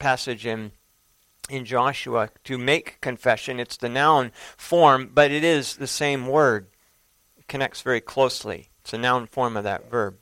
passage 0.00 0.44
in 0.44 0.72
in 1.48 1.64
Joshua 1.64 2.30
to 2.42 2.58
make 2.58 3.00
confession. 3.00 3.60
It's 3.60 3.76
the 3.76 3.88
noun 3.88 4.32
form, 4.56 5.10
but 5.14 5.30
it 5.30 5.44
is 5.44 5.76
the 5.76 5.86
same 5.86 6.26
word. 6.26 6.66
It 7.36 7.46
connects 7.46 7.82
very 7.82 8.00
closely. 8.00 8.70
It's 8.80 8.94
a 8.94 8.98
noun 8.98 9.28
form 9.28 9.56
of 9.56 9.62
that 9.62 9.88
verb. 9.88 10.16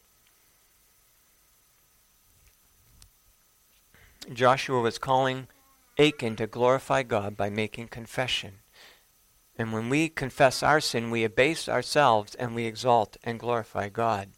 Joshua 4.33 4.81
was 4.81 4.99
calling 4.99 5.49
Achan 5.99 6.37
to 6.37 6.47
glorify 6.47 7.03
God 7.03 7.37
by 7.37 7.51
making 7.51 7.89
confession. 7.89 8.59
And 9.59 9.73
when 9.73 9.89
we 9.89 10.09
confess 10.09 10.63
our 10.63 10.81
sin, 10.81 11.11
we 11.11 11.25
abase 11.25 11.69
ourselves 11.69 12.35
and 12.35 12.55
we 12.55 12.65
exalt 12.65 13.17
and 13.23 13.39
glorify 13.39 13.89
God. 13.89 14.31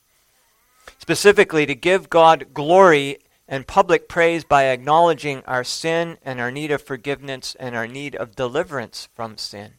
Specifically, 0.98 1.66
to 1.66 1.74
give 1.74 2.10
God 2.10 2.52
glory 2.52 3.18
and 3.46 3.66
public 3.66 4.08
praise 4.08 4.44
by 4.44 4.64
acknowledging 4.64 5.42
our 5.46 5.64
sin 5.64 6.18
and 6.22 6.40
our 6.40 6.50
need 6.50 6.70
of 6.70 6.82
forgiveness 6.82 7.54
and 7.60 7.76
our 7.76 7.86
need 7.86 8.16
of 8.16 8.36
deliverance 8.36 9.08
from 9.14 9.36
sin. 9.36 9.74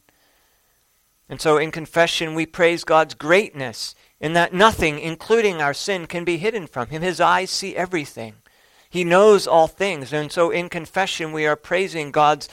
And 1.28 1.40
so 1.40 1.58
in 1.58 1.72
confession, 1.72 2.34
we 2.34 2.46
praise 2.46 2.84
God's 2.84 3.14
greatness 3.14 3.94
in 4.20 4.32
that 4.34 4.54
nothing, 4.54 4.98
including 4.98 5.60
our 5.60 5.74
sin, 5.74 6.06
can 6.06 6.24
be 6.24 6.38
hidden 6.38 6.66
from 6.66 6.88
Him. 6.88 7.02
His 7.02 7.20
eyes 7.20 7.50
see 7.50 7.74
everything, 7.74 8.34
He 8.88 9.04
knows 9.04 9.46
all 9.46 9.66
things. 9.66 10.12
And 10.12 10.30
so 10.30 10.50
in 10.50 10.68
confession, 10.68 11.32
we 11.32 11.46
are 11.46 11.56
praising 11.56 12.10
God's 12.10 12.48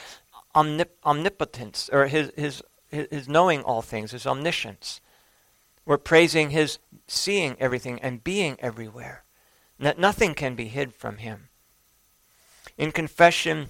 omnip- 0.55 0.97
omnipotence, 1.05 1.89
or 1.91 2.07
his, 2.07 2.31
his, 2.35 2.63
his 2.89 3.27
knowing 3.27 3.61
all 3.61 3.81
things, 3.81 4.11
His 4.11 4.27
omniscience. 4.27 5.01
We're 5.85 5.97
praising 5.97 6.51
His 6.51 6.79
seeing 7.07 7.55
everything 7.59 7.99
and 8.01 8.23
being 8.23 8.57
everywhere 8.59 9.23
that 9.83 9.99
nothing 9.99 10.33
can 10.33 10.55
be 10.55 10.67
hid 10.67 10.93
from 10.93 11.17
him. 11.17 11.49
In 12.77 12.91
confession, 12.91 13.69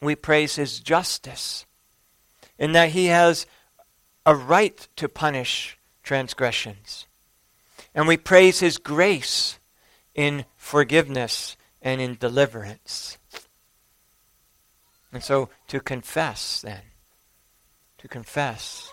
we 0.00 0.14
praise 0.14 0.56
his 0.56 0.80
justice, 0.80 1.66
in 2.58 2.72
that 2.72 2.90
he 2.90 3.06
has 3.06 3.46
a 4.26 4.34
right 4.34 4.88
to 4.96 5.08
punish 5.08 5.78
transgressions. 6.02 7.06
And 7.94 8.06
we 8.06 8.16
praise 8.16 8.60
his 8.60 8.78
grace 8.78 9.58
in 10.14 10.44
forgiveness 10.68 11.56
and 11.80 11.98
in 11.98 12.14
deliverance. 12.14 13.16
And 15.10 15.24
so 15.24 15.48
to 15.68 15.80
confess, 15.80 16.60
then, 16.60 16.82
to 17.96 18.06
confess 18.06 18.92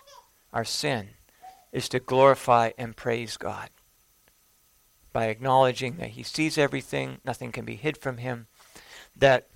our 0.54 0.64
sin, 0.64 1.10
is 1.74 1.90
to 1.90 2.00
glorify 2.00 2.72
and 2.78 2.96
praise 2.96 3.36
God 3.36 3.70
by 5.12 5.26
acknowledging 5.26 5.98
that 5.98 6.12
he 6.12 6.24
sees 6.24 6.58
everything, 6.58 7.18
nothing 7.26 7.52
can 7.52 7.66
be 7.66 7.76
hid 7.76 7.98
from 7.98 8.20
him, 8.20 8.48
that 9.14 9.50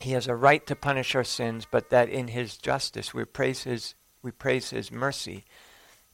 he 0.00 0.10
has 0.10 0.26
a 0.26 0.36
right 0.36 0.66
to 0.66 0.76
punish 0.76 1.14
our 1.14 1.24
sins, 1.24 1.66
but 1.70 1.88
that 1.88 2.10
in 2.10 2.28
his 2.28 2.58
justice 2.58 3.14
we 3.14 3.24
praise 3.24 3.62
his, 3.62 3.94
we 4.20 4.30
praise 4.30 4.68
his 4.68 4.92
mercy, 4.92 5.46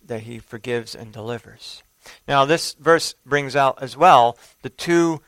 that 0.06 0.20
he 0.20 0.38
forgives 0.38 0.94
and 0.94 1.12
delivers. 1.12 1.82
Now, 2.26 2.44
this 2.44 2.74
verse 2.74 3.14
brings 3.26 3.54
out 3.56 3.82
as 3.82 3.96
well 3.96 4.38
the 4.62 4.70
two 4.70 5.20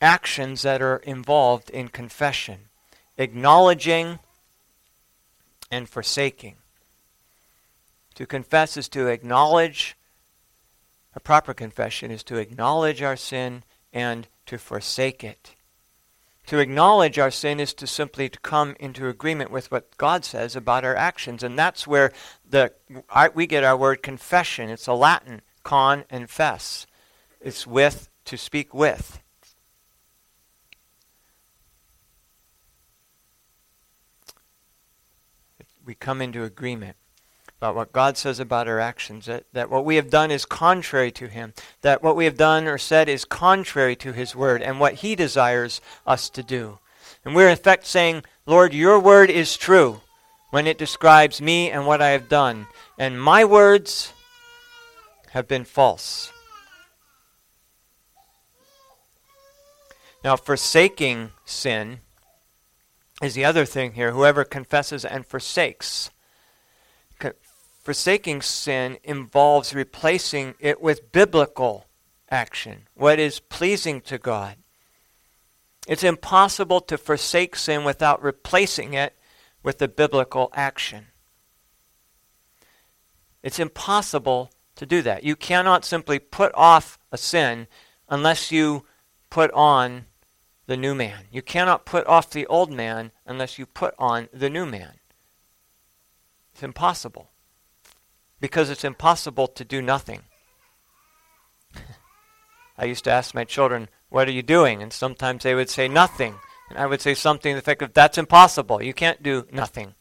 actions 0.00 0.62
that 0.62 0.82
are 0.82 0.96
involved 0.98 1.70
in 1.70 1.88
confession 1.88 2.68
acknowledging 3.16 4.18
and 5.70 5.88
forsaking. 5.88 6.56
To 8.16 8.26
confess 8.26 8.76
is 8.76 8.88
to 8.90 9.06
acknowledge 9.06 9.96
a 11.14 11.20
proper 11.20 11.54
confession 11.54 12.10
is 12.10 12.24
to 12.24 12.36
acknowledge 12.36 13.02
our 13.02 13.16
sin 13.16 13.62
and 13.92 14.26
to 14.46 14.58
forsake 14.58 15.22
it. 15.22 15.54
To 16.48 16.58
acknowledge 16.58 17.18
our 17.18 17.30
sin 17.30 17.60
is 17.60 17.72
to 17.74 17.86
simply 17.86 18.28
to 18.28 18.38
come 18.40 18.76
into 18.78 19.08
agreement 19.08 19.50
with 19.50 19.70
what 19.70 19.96
God 19.96 20.24
says 20.24 20.54
about 20.54 20.84
our 20.84 20.94
actions, 20.94 21.42
and 21.42 21.58
that's 21.58 21.86
where 21.86 22.12
the 22.48 22.72
we 23.34 23.46
get 23.46 23.64
our 23.64 23.76
word 23.76 24.02
confession. 24.02 24.68
It's 24.68 24.86
a 24.86 24.92
Latin 24.92 25.40
con 25.64 26.04
and 26.08 26.30
fess. 26.30 26.86
It's 27.40 27.66
with 27.66 28.08
to 28.26 28.36
speak 28.36 28.72
with. 28.72 29.20
We 35.84 35.94
come 35.94 36.22
into 36.22 36.44
agreement 36.44 36.96
about 37.58 37.76
what 37.76 37.92
God 37.92 38.16
says 38.16 38.40
about 38.40 38.68
our 38.68 38.80
actions, 38.80 39.26
that, 39.26 39.44
that 39.52 39.70
what 39.70 39.84
we 39.84 39.96
have 39.96 40.10
done 40.10 40.30
is 40.30 40.44
contrary 40.44 41.10
to 41.12 41.28
Him, 41.28 41.54
that 41.82 42.02
what 42.02 42.16
we 42.16 42.24
have 42.24 42.36
done 42.36 42.66
or 42.66 42.78
said 42.78 43.08
is 43.08 43.24
contrary 43.24 43.96
to 43.96 44.12
His 44.12 44.34
Word 44.34 44.62
and 44.62 44.80
what 44.80 44.94
He 44.94 45.14
desires 45.14 45.80
us 46.06 46.28
to 46.30 46.42
do. 46.42 46.78
And 47.24 47.34
we're 47.34 47.48
in 47.48 47.54
effect 47.54 47.86
saying, 47.86 48.22
Lord, 48.46 48.74
your 48.74 48.98
Word 48.98 49.30
is 49.30 49.56
true 49.56 50.00
when 50.50 50.66
it 50.66 50.78
describes 50.78 51.40
me 51.40 51.70
and 51.70 51.86
what 51.86 52.00
I 52.00 52.10
have 52.10 52.28
done, 52.28 52.66
and 52.98 53.20
my 53.20 53.44
words 53.44 54.13
have 55.34 55.46
been 55.46 55.64
false. 55.64 56.32
Now, 60.24 60.36
forsaking 60.36 61.32
sin 61.44 62.00
is 63.22 63.34
the 63.34 63.44
other 63.44 63.66
thing 63.66 63.92
here. 63.92 64.12
Whoever 64.12 64.44
confesses 64.44 65.04
and 65.04 65.26
forsakes 65.26 66.10
Forsaking 67.84 68.40
sin 68.40 68.96
involves 69.04 69.74
replacing 69.74 70.54
it 70.58 70.80
with 70.80 71.12
biblical 71.12 71.84
action, 72.30 72.88
what 72.94 73.18
is 73.18 73.40
pleasing 73.40 74.00
to 74.00 74.16
God. 74.16 74.56
It's 75.86 76.02
impossible 76.02 76.80
to 76.80 76.96
forsake 76.96 77.54
sin 77.54 77.84
without 77.84 78.22
replacing 78.22 78.94
it 78.94 79.14
with 79.62 79.82
a 79.82 79.88
biblical 79.88 80.48
action. 80.54 81.08
It's 83.42 83.58
impossible 83.58 84.50
to 84.76 84.86
do 84.86 85.02
that. 85.02 85.24
You 85.24 85.36
cannot 85.36 85.84
simply 85.84 86.18
put 86.18 86.52
off 86.54 86.98
a 87.12 87.18
sin 87.18 87.66
unless 88.08 88.50
you 88.50 88.84
put 89.30 89.50
on 89.52 90.06
the 90.66 90.76
new 90.76 90.94
man. 90.94 91.24
You 91.30 91.42
cannot 91.42 91.84
put 91.84 92.06
off 92.06 92.30
the 92.30 92.46
old 92.46 92.70
man 92.70 93.12
unless 93.26 93.58
you 93.58 93.66
put 93.66 93.94
on 93.98 94.28
the 94.32 94.50
new 94.50 94.66
man. 94.66 94.94
It's 96.52 96.62
impossible. 96.62 97.30
Because 98.40 98.70
it's 98.70 98.84
impossible 98.84 99.48
to 99.48 99.64
do 99.64 99.82
nothing. 99.82 100.22
I 102.78 102.84
used 102.84 103.04
to 103.04 103.10
ask 103.10 103.34
my 103.34 103.44
children, 103.44 103.88
What 104.08 104.28
are 104.28 104.32
you 104.32 104.42
doing? 104.42 104.82
And 104.82 104.92
sometimes 104.92 105.42
they 105.42 105.54
would 105.54 105.70
say, 105.70 105.88
Nothing. 105.88 106.36
And 106.70 106.78
I 106.78 106.86
would 106.86 107.00
say 107.00 107.14
something 107.14 107.52
to 107.52 107.56
the 107.56 107.62
effect 107.62 107.82
of, 107.82 107.92
That's 107.92 108.18
impossible. 108.18 108.82
You 108.82 108.94
can't 108.94 109.22
do 109.22 109.46
nothing. 109.50 109.94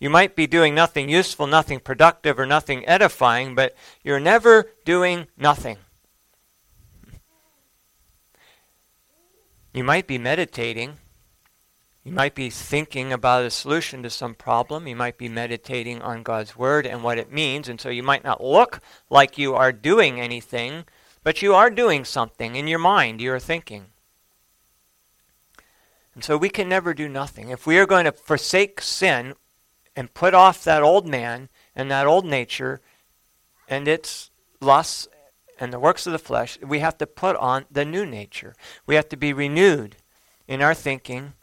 You 0.00 0.10
might 0.10 0.34
be 0.34 0.46
doing 0.46 0.74
nothing 0.74 1.08
useful, 1.08 1.46
nothing 1.46 1.80
productive, 1.80 2.38
or 2.38 2.46
nothing 2.46 2.86
edifying, 2.86 3.54
but 3.54 3.74
you're 4.02 4.20
never 4.20 4.72
doing 4.84 5.28
nothing. 5.36 5.78
You 9.72 9.84
might 9.84 10.06
be 10.06 10.18
meditating. 10.18 10.98
You 12.04 12.12
might 12.12 12.34
be 12.34 12.50
thinking 12.50 13.12
about 13.12 13.44
a 13.44 13.50
solution 13.50 14.02
to 14.02 14.10
some 14.10 14.34
problem. 14.34 14.86
You 14.86 14.94
might 14.94 15.16
be 15.16 15.28
meditating 15.28 16.02
on 16.02 16.22
God's 16.22 16.56
Word 16.56 16.86
and 16.86 17.02
what 17.02 17.18
it 17.18 17.32
means. 17.32 17.68
And 17.68 17.80
so 17.80 17.88
you 17.88 18.02
might 18.02 18.24
not 18.24 18.44
look 18.44 18.80
like 19.08 19.38
you 19.38 19.54
are 19.54 19.72
doing 19.72 20.20
anything, 20.20 20.84
but 21.22 21.40
you 21.40 21.54
are 21.54 21.70
doing 21.70 22.04
something 22.04 22.56
in 22.56 22.68
your 22.68 22.78
mind. 22.78 23.20
You 23.20 23.32
are 23.32 23.40
thinking. 23.40 23.86
And 26.14 26.22
so 26.22 26.36
we 26.36 26.50
can 26.50 26.68
never 26.68 26.94
do 26.94 27.08
nothing. 27.08 27.48
If 27.48 27.66
we 27.66 27.78
are 27.78 27.86
going 27.86 28.04
to 28.04 28.12
forsake 28.12 28.80
sin 28.80 29.34
and 29.96 30.14
put 30.14 30.34
off 30.34 30.64
that 30.64 30.82
old 30.82 31.06
man 31.06 31.48
and 31.74 31.90
that 31.90 32.06
old 32.06 32.24
nature 32.24 32.80
and 33.68 33.86
its 33.88 34.30
lusts 34.60 35.08
and 35.58 35.72
the 35.72 35.78
works 35.78 36.06
of 36.06 36.12
the 36.12 36.18
flesh, 36.18 36.58
we 36.60 36.80
have 36.80 36.98
to 36.98 37.06
put 37.06 37.36
on 37.36 37.64
the 37.70 37.84
new 37.84 38.04
nature. 38.04 38.54
We 38.86 38.96
have 38.96 39.08
to 39.10 39.16
be 39.16 39.32
renewed 39.32 39.96
in 40.48 40.62
our 40.62 40.74
thinking 40.74 41.34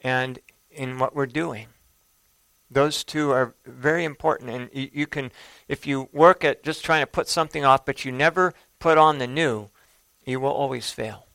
and 0.00 0.38
in 0.70 0.98
what 0.98 1.14
we're 1.14 1.26
doing. 1.26 1.68
Those 2.70 3.04
two 3.04 3.30
are 3.30 3.54
very 3.64 4.04
important, 4.04 4.50
and 4.50 4.70
you, 4.72 4.90
you 4.92 5.06
can, 5.06 5.30
if 5.68 5.86
you 5.86 6.08
work 6.12 6.44
at 6.44 6.64
just 6.64 6.84
trying 6.84 7.02
to 7.02 7.06
put 7.06 7.28
something 7.28 7.64
off, 7.64 7.84
but 7.84 8.04
you 8.04 8.10
never 8.10 8.52
put 8.80 8.98
on 8.98 9.18
the 9.18 9.28
new, 9.28 9.68
you 10.24 10.40
will 10.40 10.50
always 10.50 10.90
fail. 10.90 11.26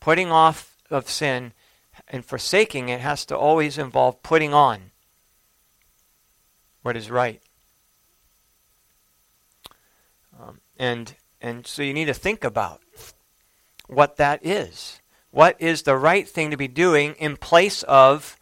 Putting 0.00 0.32
off 0.32 0.76
of 0.90 1.08
sin 1.08 1.52
and 2.08 2.24
forsaking 2.24 2.88
it 2.88 3.00
has 3.00 3.24
to 3.26 3.36
always 3.36 3.78
involve 3.78 4.22
putting 4.22 4.52
on 4.52 4.90
what 6.88 6.96
is 6.96 7.10
right. 7.10 7.42
Um, 10.40 10.62
and 10.78 11.14
and 11.38 11.66
so 11.66 11.82
you 11.82 11.92
need 11.92 12.06
to 12.06 12.14
think 12.14 12.44
about 12.44 12.80
what 13.88 14.16
that 14.16 14.40
is. 14.42 15.02
What 15.30 15.56
is 15.58 15.82
the 15.82 15.98
right 15.98 16.26
thing 16.26 16.50
to 16.50 16.56
be 16.56 16.66
doing 16.66 17.14
in 17.18 17.36
place 17.36 17.82
of 17.82 18.38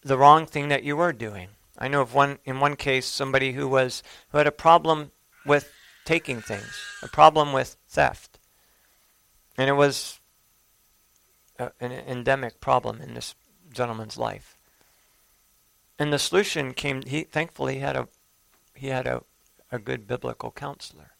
the 0.00 0.16
wrong 0.16 0.46
thing 0.46 0.68
that 0.68 0.84
you 0.84 0.96
were 0.96 1.12
doing? 1.12 1.48
I 1.76 1.88
know 1.88 2.00
of 2.00 2.14
one 2.14 2.38
in 2.46 2.60
one 2.60 2.76
case 2.76 3.04
somebody 3.04 3.52
who 3.52 3.68
was 3.68 4.02
who 4.30 4.38
had 4.38 4.46
a 4.46 4.62
problem 4.66 5.10
with 5.44 5.70
taking 6.06 6.40
things, 6.40 6.80
a 7.02 7.08
problem 7.08 7.52
with 7.52 7.76
theft. 7.86 8.38
And 9.58 9.68
it 9.68 9.74
was 9.74 10.18
a, 11.58 11.72
an 11.78 11.92
endemic 11.92 12.58
problem 12.58 13.02
in 13.02 13.12
this 13.12 13.34
gentleman's 13.70 14.16
life. 14.16 14.55
And 15.98 16.12
the 16.12 16.18
solution 16.18 16.74
came 16.74 17.02
he 17.02 17.22
thankfully 17.22 17.74
he 17.74 17.80
had 17.80 17.96
a 17.96 18.08
he 18.74 18.88
had 18.88 19.06
a, 19.06 19.22
a 19.72 19.78
good 19.78 20.06
biblical 20.06 20.50
counselor. 20.50 21.12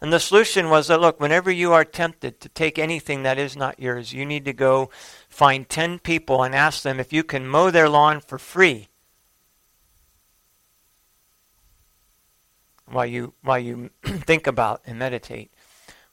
And 0.00 0.12
the 0.12 0.20
solution 0.20 0.68
was 0.68 0.88
that 0.88 1.00
look, 1.00 1.20
whenever 1.20 1.50
you 1.50 1.72
are 1.72 1.84
tempted 1.84 2.40
to 2.40 2.48
take 2.50 2.78
anything 2.78 3.22
that 3.22 3.38
is 3.38 3.56
not 3.56 3.80
yours, 3.80 4.12
you 4.12 4.24
need 4.24 4.44
to 4.44 4.52
go 4.52 4.90
find 5.28 5.68
10 5.68 6.00
people 6.00 6.42
and 6.42 6.54
ask 6.54 6.82
them 6.82 7.00
if 7.00 7.12
you 7.12 7.24
can 7.24 7.46
mow 7.46 7.70
their 7.70 7.88
lawn 7.88 8.20
for 8.20 8.38
free. 8.38 8.88
While 12.86 13.06
you, 13.06 13.34
while 13.42 13.58
you 13.58 13.90
think 14.02 14.46
about 14.46 14.82
and 14.86 14.98
meditate 14.98 15.50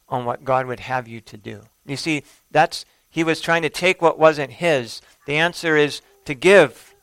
on 0.07 0.25
what 0.25 0.45
God 0.45 0.65
would 0.67 0.81
have 0.81 1.07
you 1.07 1.19
to 1.21 1.37
do. 1.37 1.63
You 1.85 1.97
see, 1.97 2.23
that's 2.51 2.85
he 3.09 3.23
was 3.23 3.41
trying 3.41 3.63
to 3.63 3.69
take 3.69 4.01
what 4.01 4.19
wasn't 4.19 4.53
his. 4.53 5.01
The 5.25 5.37
answer 5.37 5.75
is 5.75 6.01
to 6.25 6.33
give 6.33 6.93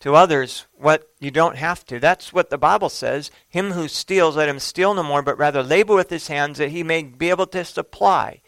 to 0.00 0.14
others 0.14 0.66
what 0.74 1.08
you 1.18 1.30
don't 1.30 1.56
have 1.56 1.84
to. 1.86 1.98
That's 1.98 2.32
what 2.32 2.50
the 2.50 2.58
Bible 2.58 2.88
says. 2.88 3.30
Him 3.48 3.72
who 3.72 3.88
steals, 3.88 4.36
let 4.36 4.48
him 4.48 4.60
steal 4.60 4.94
no 4.94 5.02
more, 5.02 5.22
but 5.22 5.38
rather 5.38 5.62
labor 5.62 5.94
with 5.94 6.10
his 6.10 6.28
hands 6.28 6.58
that 6.58 6.70
he 6.70 6.82
may 6.82 7.02
be 7.02 7.30
able 7.30 7.46
to 7.48 7.64
supply 7.64 8.40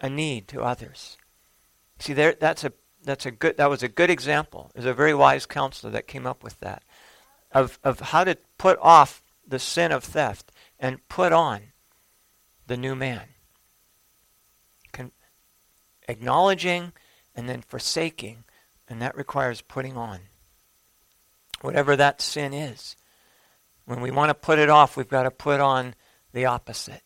a 0.00 0.08
need 0.08 0.48
to 0.48 0.62
others. 0.62 1.18
See, 1.98 2.12
there, 2.12 2.34
that's 2.38 2.64
a 2.64 2.72
that's 3.04 3.26
a 3.26 3.30
good 3.30 3.56
that 3.56 3.68
was 3.70 3.82
a 3.82 3.88
good 3.88 4.10
example. 4.10 4.70
It 4.74 4.78
was 4.78 4.86
a 4.86 4.94
very 4.94 5.14
wise 5.14 5.46
counselor 5.46 5.90
that 5.92 6.06
came 6.06 6.26
up 6.26 6.42
with 6.42 6.58
that. 6.60 6.82
Of 7.52 7.78
of 7.84 8.00
how 8.00 8.24
to 8.24 8.36
put 8.58 8.78
off 8.80 9.22
the 9.46 9.58
sin 9.58 9.92
of 9.92 10.02
theft 10.02 10.50
and 10.78 11.06
put 11.08 11.32
on 11.32 11.72
the 12.66 12.76
new 12.76 12.94
man. 12.94 13.28
Con- 14.92 15.12
acknowledging 16.08 16.92
and 17.34 17.48
then 17.48 17.62
forsaking, 17.62 18.44
and 18.88 19.02
that 19.02 19.16
requires 19.16 19.60
putting 19.60 19.96
on 19.96 20.20
whatever 21.62 21.96
that 21.96 22.20
sin 22.20 22.52
is. 22.52 22.96
When 23.84 24.00
we 24.00 24.10
want 24.10 24.30
to 24.30 24.34
put 24.34 24.58
it 24.58 24.68
off, 24.68 24.96
we've 24.96 25.08
got 25.08 25.24
to 25.24 25.30
put 25.30 25.60
on 25.60 25.94
the 26.32 26.44
opposite, 26.44 27.02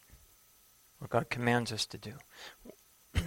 what 0.99 1.11
God 1.11 1.31
commands 1.31 1.73
us 1.73 1.87
to 1.87 1.99
do. 1.99 2.12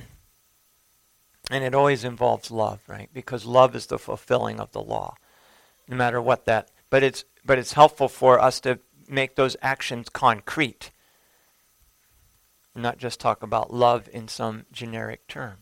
and 1.50 1.64
it 1.64 1.74
always 1.74 2.04
involves 2.04 2.52
love, 2.52 2.82
right? 2.88 3.10
Because 3.14 3.46
love 3.46 3.76
is 3.76 3.88
the 3.88 4.00
fulfilling 4.00 4.60
of 4.60 4.72
the 4.72 4.82
law, 4.82 5.16
no 5.88 5.96
matter 5.96 6.22
what 6.22 6.46
that. 6.46 6.70
But 6.90 7.04
it's 7.04 7.24
but 7.46 7.58
it's 7.58 7.74
helpful 7.74 8.10
for 8.10 8.40
us 8.40 8.60
to 8.62 8.80
make 9.08 9.36
those 9.36 9.56
actions 9.62 10.10
concrete, 10.10 10.92
not 12.76 12.98
just 12.98 13.20
talk 13.20 13.42
about 13.42 13.74
love 13.74 14.10
in 14.12 14.28
some 14.28 14.66
generic 14.72 15.28
term 15.28 15.60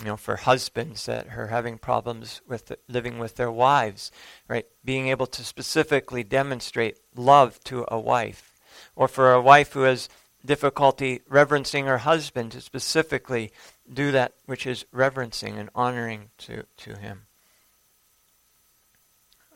you 0.00 0.06
know, 0.06 0.16
for 0.16 0.36
husbands 0.36 1.06
that 1.06 1.28
are 1.36 1.48
having 1.48 1.78
problems 1.78 2.40
with 2.48 2.72
living 2.88 3.18
with 3.18 3.36
their 3.36 3.50
wives, 3.50 4.10
right? 4.48 4.66
Being 4.84 5.08
able 5.08 5.26
to 5.26 5.44
specifically 5.44 6.24
demonstrate 6.24 6.98
love 7.14 7.62
to 7.64 7.84
a 7.88 8.00
wife. 8.00 8.54
Or 8.96 9.08
for 9.08 9.32
a 9.32 9.42
wife 9.42 9.74
who 9.74 9.82
has 9.82 10.08
difficulty 10.44 11.20
reverencing 11.28 11.86
her 11.86 11.98
husband 11.98 12.52
to 12.52 12.60
specifically 12.60 13.52
do 13.92 14.10
that 14.12 14.32
which 14.46 14.66
is 14.66 14.86
reverencing 14.90 15.58
and 15.58 15.68
honoring 15.74 16.30
to, 16.38 16.64
to 16.78 16.96
him. 16.96 17.26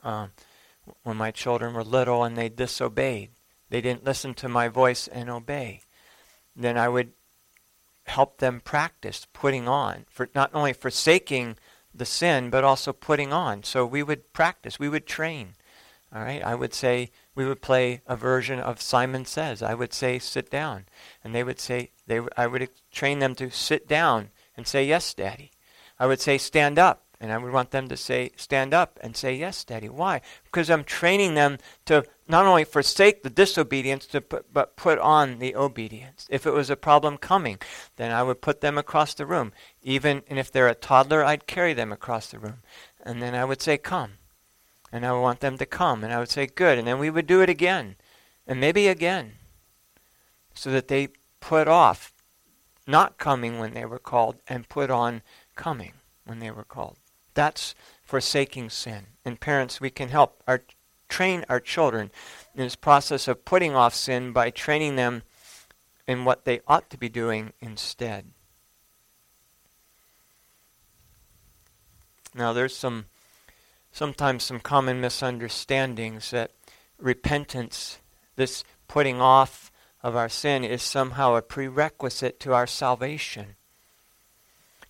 Um, 0.02 0.32
when 1.02 1.16
my 1.16 1.30
children 1.30 1.72
were 1.72 1.84
little 1.84 2.22
and 2.22 2.36
they 2.36 2.50
disobeyed, 2.50 3.30
they 3.70 3.80
didn't 3.80 4.04
listen 4.04 4.34
to 4.34 4.48
my 4.48 4.68
voice 4.68 5.08
and 5.08 5.30
obey, 5.30 5.80
then 6.54 6.76
I 6.76 6.88
would 6.88 7.12
help 8.04 8.38
them 8.38 8.60
practice 8.60 9.26
putting 9.32 9.68
on, 9.68 10.04
for 10.08 10.28
not 10.34 10.50
only 10.54 10.72
forsaking 10.72 11.56
the 11.94 12.04
sin, 12.04 12.50
but 12.50 12.64
also 12.64 12.92
putting 12.92 13.32
on. 13.32 13.62
So 13.62 13.86
we 13.86 14.02
would 14.02 14.32
practice, 14.32 14.78
we 14.78 14.88
would 14.88 15.06
train. 15.06 15.54
All 16.14 16.22
right, 16.22 16.44
I 16.44 16.54
would 16.54 16.72
say 16.72 17.10
we 17.34 17.44
would 17.44 17.60
play 17.60 18.00
a 18.06 18.14
version 18.14 18.60
of 18.60 18.80
Simon 18.80 19.24
Says. 19.24 19.62
I 19.62 19.74
would 19.74 19.92
say 19.92 20.20
sit 20.20 20.48
down, 20.48 20.86
and 21.24 21.34
they 21.34 21.42
would 21.42 21.58
say 21.58 21.90
they. 22.06 22.20
I 22.36 22.46
would 22.46 22.68
train 22.92 23.18
them 23.18 23.34
to 23.34 23.50
sit 23.50 23.88
down 23.88 24.30
and 24.56 24.64
say 24.64 24.84
yes, 24.84 25.12
Daddy. 25.12 25.50
I 25.98 26.06
would 26.06 26.20
say 26.20 26.38
stand 26.38 26.78
up, 26.78 27.03
and 27.24 27.32
I 27.32 27.38
would 27.38 27.54
want 27.54 27.70
them 27.70 27.88
to 27.88 27.96
say, 27.96 28.32
stand 28.36 28.74
up 28.74 28.98
and 29.00 29.16
say, 29.16 29.34
Yes, 29.34 29.64
Daddy. 29.64 29.88
Why? 29.88 30.20
Because 30.44 30.68
I'm 30.68 30.84
training 30.84 31.32
them 31.32 31.56
to 31.86 32.04
not 32.28 32.44
only 32.44 32.64
forsake 32.64 33.22
the 33.22 33.30
disobedience, 33.30 34.04
to 34.08 34.20
put, 34.20 34.52
but 34.52 34.76
put 34.76 34.98
on 34.98 35.38
the 35.38 35.56
obedience. 35.56 36.26
If 36.28 36.44
it 36.44 36.50
was 36.50 36.68
a 36.68 36.76
problem 36.76 37.16
coming, 37.16 37.60
then 37.96 38.10
I 38.10 38.22
would 38.22 38.42
put 38.42 38.60
them 38.60 38.76
across 38.76 39.14
the 39.14 39.24
room. 39.24 39.54
Even 39.82 40.22
and 40.28 40.38
if 40.38 40.52
they're 40.52 40.68
a 40.68 40.74
toddler, 40.74 41.24
I'd 41.24 41.46
carry 41.46 41.72
them 41.72 41.92
across 41.92 42.26
the 42.26 42.38
room. 42.38 42.58
And 43.02 43.22
then 43.22 43.34
I 43.34 43.46
would 43.46 43.62
say, 43.62 43.78
Come. 43.78 44.18
And 44.92 45.06
I 45.06 45.12
would 45.12 45.22
want 45.22 45.40
them 45.40 45.56
to 45.56 45.64
come. 45.64 46.04
And 46.04 46.12
I 46.12 46.18
would 46.18 46.28
say, 46.28 46.46
Good. 46.46 46.76
And 46.76 46.86
then 46.86 46.98
we 46.98 47.08
would 47.08 47.26
do 47.26 47.40
it 47.40 47.48
again. 47.48 47.96
And 48.46 48.60
maybe 48.60 48.86
again. 48.86 49.36
So 50.52 50.70
that 50.72 50.88
they 50.88 51.08
put 51.40 51.68
off 51.68 52.12
not 52.86 53.16
coming 53.16 53.58
when 53.58 53.72
they 53.72 53.86
were 53.86 53.98
called 53.98 54.36
and 54.46 54.68
put 54.68 54.90
on 54.90 55.22
coming 55.56 55.94
when 56.26 56.40
they 56.40 56.50
were 56.50 56.64
called. 56.64 56.98
That's 57.34 57.74
forsaking 58.02 58.70
sin. 58.70 59.06
And 59.24 59.40
parents, 59.40 59.80
we 59.80 59.90
can 59.90 60.08
help 60.08 60.42
our 60.46 60.62
train 61.08 61.44
our 61.48 61.60
children 61.60 62.10
in 62.54 62.62
this 62.62 62.76
process 62.76 63.28
of 63.28 63.44
putting 63.44 63.74
off 63.74 63.94
sin 63.94 64.32
by 64.32 64.50
training 64.50 64.96
them 64.96 65.22
in 66.06 66.24
what 66.24 66.44
they 66.44 66.60
ought 66.66 66.90
to 66.90 66.98
be 66.98 67.08
doing 67.08 67.52
instead. 67.60 68.26
Now 72.34 72.52
there's 72.52 72.76
some 72.76 73.06
sometimes 73.92 74.42
some 74.42 74.58
common 74.58 75.00
misunderstandings 75.00 76.30
that 76.32 76.50
repentance, 76.98 77.98
this 78.34 78.64
putting 78.88 79.20
off 79.20 79.70
of 80.02 80.16
our 80.16 80.28
sin 80.28 80.64
is 80.64 80.82
somehow 80.82 81.36
a 81.36 81.42
prerequisite 81.42 82.40
to 82.40 82.52
our 82.52 82.66
salvation. 82.66 83.54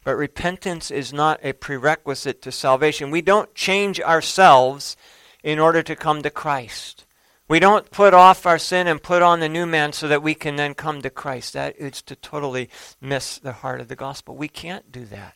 But 0.04 0.16
repentance 0.16 0.90
is 0.90 1.12
not 1.12 1.40
a 1.42 1.54
prerequisite 1.54 2.42
to 2.42 2.52
salvation. 2.52 3.10
We 3.10 3.22
don't 3.22 3.54
change 3.54 4.00
ourselves 4.00 4.96
in 5.42 5.58
order 5.58 5.82
to 5.82 5.96
come 5.96 6.22
to 6.22 6.30
Christ. 6.30 7.06
We 7.48 7.58
don't 7.58 7.90
put 7.90 8.14
off 8.14 8.46
our 8.46 8.58
sin 8.58 8.86
and 8.86 9.02
put 9.02 9.22
on 9.22 9.40
the 9.40 9.48
new 9.48 9.66
man 9.66 9.92
so 9.92 10.08
that 10.08 10.22
we 10.22 10.34
can 10.34 10.56
then 10.56 10.74
come 10.74 11.02
to 11.02 11.10
Christ. 11.10 11.52
That 11.52 11.76
is 11.76 12.00
to 12.02 12.16
totally 12.16 12.70
miss 13.00 13.38
the 13.38 13.52
heart 13.52 13.80
of 13.80 13.88
the 13.88 13.96
gospel. 13.96 14.36
We 14.36 14.48
can't 14.48 14.90
do 14.92 15.04
that. 15.06 15.34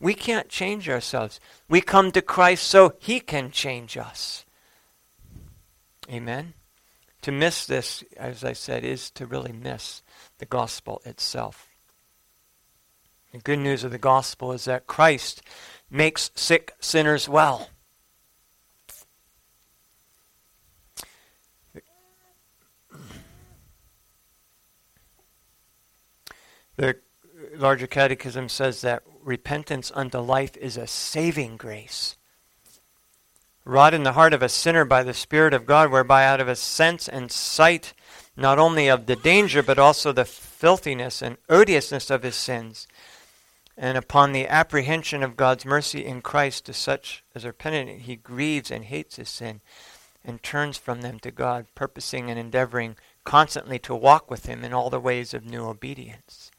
We 0.00 0.14
can't 0.14 0.48
change 0.48 0.88
ourselves. 0.88 1.40
We 1.68 1.80
come 1.80 2.12
to 2.12 2.22
Christ 2.22 2.66
so 2.66 2.94
he 2.98 3.20
can 3.20 3.50
change 3.50 3.96
us. 3.96 4.44
Amen. 6.10 6.54
To 7.22 7.32
miss 7.32 7.66
this, 7.66 8.04
as 8.16 8.44
I 8.44 8.52
said, 8.52 8.84
is 8.84 9.10
to 9.12 9.26
really 9.26 9.52
miss 9.52 10.02
the 10.38 10.46
gospel 10.46 11.00
itself. 11.04 11.75
The 13.36 13.42
good 13.42 13.58
news 13.58 13.84
of 13.84 13.90
the 13.90 13.98
gospel 13.98 14.52
is 14.52 14.64
that 14.64 14.86
Christ 14.86 15.42
makes 15.90 16.30
sick 16.34 16.72
sinners 16.80 17.28
well. 17.28 17.68
The 26.76 26.96
larger 27.54 27.86
catechism 27.86 28.48
says 28.48 28.80
that 28.80 29.02
repentance 29.22 29.92
unto 29.94 30.18
life 30.18 30.56
is 30.56 30.78
a 30.78 30.86
saving 30.86 31.58
grace. 31.58 32.16
Wrought 33.66 33.92
in 33.92 34.02
the 34.02 34.12
heart 34.12 34.32
of 34.32 34.40
a 34.40 34.48
sinner 34.48 34.86
by 34.86 35.02
the 35.02 35.12
Spirit 35.12 35.52
of 35.52 35.66
God, 35.66 35.90
whereby 35.90 36.24
out 36.24 36.40
of 36.40 36.48
a 36.48 36.56
sense 36.56 37.06
and 37.06 37.30
sight 37.30 37.92
not 38.34 38.58
only 38.58 38.88
of 38.88 39.04
the 39.04 39.16
danger, 39.16 39.62
but 39.62 39.78
also 39.78 40.10
the 40.10 40.24
filthiness 40.24 41.20
and 41.20 41.36
odiousness 41.50 42.08
of 42.08 42.22
his 42.22 42.34
sins, 42.34 42.88
and 43.76 43.98
upon 43.98 44.32
the 44.32 44.46
apprehension 44.48 45.22
of 45.22 45.36
God's 45.36 45.64
mercy 45.64 46.04
in 46.04 46.22
Christ 46.22 46.66
to 46.66 46.72
such 46.72 47.22
as 47.34 47.44
are 47.44 47.52
penitent, 47.52 48.02
he 48.02 48.16
grieves 48.16 48.70
and 48.70 48.84
hates 48.84 49.16
his 49.16 49.28
sin, 49.28 49.60
and 50.24 50.42
turns 50.42 50.76
from 50.76 51.02
them 51.02 51.18
to 51.20 51.30
God, 51.30 51.66
purposing 51.74 52.30
and 52.30 52.38
endeavoring 52.38 52.96
constantly 53.24 53.78
to 53.80 53.94
walk 53.94 54.30
with 54.30 54.46
him 54.46 54.64
in 54.64 54.72
all 54.72 54.90
the 54.90 55.00
ways 55.00 55.34
of 55.34 55.44
new 55.44 55.64
obedience. 55.64 56.50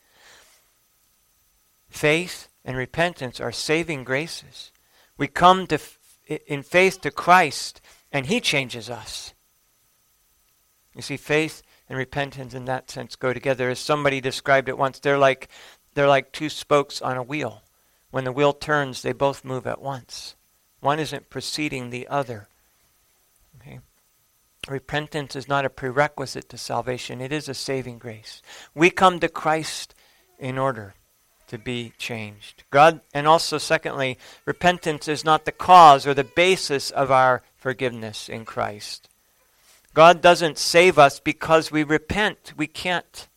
Faith 1.90 2.50
and 2.64 2.78
repentance 2.78 3.40
are 3.40 3.52
saving 3.52 4.04
graces. 4.04 4.72
We 5.18 5.28
come 5.28 5.68
to, 5.68 5.80
in 6.46 6.62
faith 6.62 7.02
to 7.02 7.12
Christ, 7.12 7.82
and 8.12 8.26
He 8.26 8.40
changes 8.40 8.90
us. 8.90 9.34
You 10.94 11.02
see, 11.02 11.18
faith 11.18 11.64
and 11.90 11.98
repentance 11.98 12.54
in 12.54 12.66
that 12.66 12.92
sense 12.92 13.16
go 13.16 13.34
together. 13.34 13.70
As 13.70 13.80
somebody 13.80 14.20
described 14.20 14.68
it 14.68 14.78
once, 14.78 15.00
they're 15.00 15.18
like, 15.18 15.48
they're 15.98 16.08
like 16.08 16.32
two 16.32 16.48
spokes 16.48 17.02
on 17.02 17.18
a 17.18 17.24
wheel. 17.24 17.64
When 18.12 18.24
the 18.24 18.32
wheel 18.32 18.54
turns, 18.54 19.02
they 19.02 19.14
both 19.14 19.44
move 19.44 19.66
at 19.66 19.82
once. 19.82 20.36
One 20.80 21.00
isn't 21.00 21.32
preceding 21.32 21.90
the 21.90 22.08
other. 22.08 22.48
Okay? 23.60 23.80
Repentance 24.68 25.36
is 25.36 25.48
not 25.48 25.66
a 25.66 25.72
prerequisite 25.72 26.50
to 26.50 26.58
salvation, 26.60 27.20
it 27.20 27.32
is 27.32 27.50
a 27.50 27.56
saving 27.56 27.98
grace. 27.98 28.44
We 28.76 28.92
come 28.92 29.20
to 29.22 29.28
Christ 29.28 29.96
in 30.38 30.60
order 30.60 30.94
to 31.48 31.58
be 31.58 31.94
changed. 31.98 32.64
God, 32.70 33.02
and 33.12 33.26
also, 33.26 33.58
secondly, 33.58 34.20
repentance 34.46 35.08
is 35.08 35.26
not 35.26 35.46
the 35.46 35.52
cause 35.52 36.06
or 36.06 36.14
the 36.14 36.24
basis 36.24 36.92
of 36.92 37.10
our 37.10 37.42
forgiveness 37.56 38.30
in 38.30 38.46
Christ. 38.46 39.10
God 39.96 40.22
doesn't 40.22 40.60
save 40.60 41.00
us 41.00 41.20
because 41.20 41.72
we 41.72 41.84
repent. 41.84 42.54
We 42.56 42.68
can't. 42.68 43.28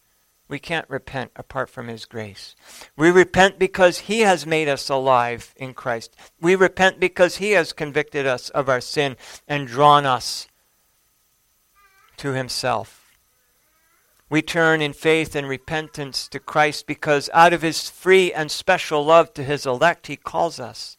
We 0.50 0.58
can't 0.58 0.90
repent 0.90 1.30
apart 1.36 1.70
from 1.70 1.86
His 1.86 2.04
grace. 2.04 2.56
We 2.96 3.12
repent 3.12 3.58
because 3.58 4.00
He 4.00 4.20
has 4.20 4.44
made 4.44 4.68
us 4.68 4.90
alive 4.90 5.54
in 5.56 5.74
Christ. 5.74 6.16
We 6.40 6.56
repent 6.56 6.98
because 6.98 7.36
He 7.36 7.52
has 7.52 7.72
convicted 7.72 8.26
us 8.26 8.50
of 8.50 8.68
our 8.68 8.80
sin 8.80 9.16
and 9.46 9.68
drawn 9.68 10.04
us 10.04 10.48
to 12.16 12.32
Himself. 12.32 13.00
We 14.28 14.42
turn 14.42 14.82
in 14.82 14.92
faith 14.92 15.36
and 15.36 15.48
repentance 15.48 16.26
to 16.28 16.40
Christ 16.40 16.86
because 16.86 17.30
out 17.32 17.52
of 17.52 17.62
his 17.62 17.90
free 17.90 18.32
and 18.32 18.48
special 18.48 19.04
love 19.04 19.34
to 19.34 19.42
his 19.42 19.66
elect, 19.66 20.06
he 20.06 20.14
calls 20.14 20.60
us. 20.60 20.96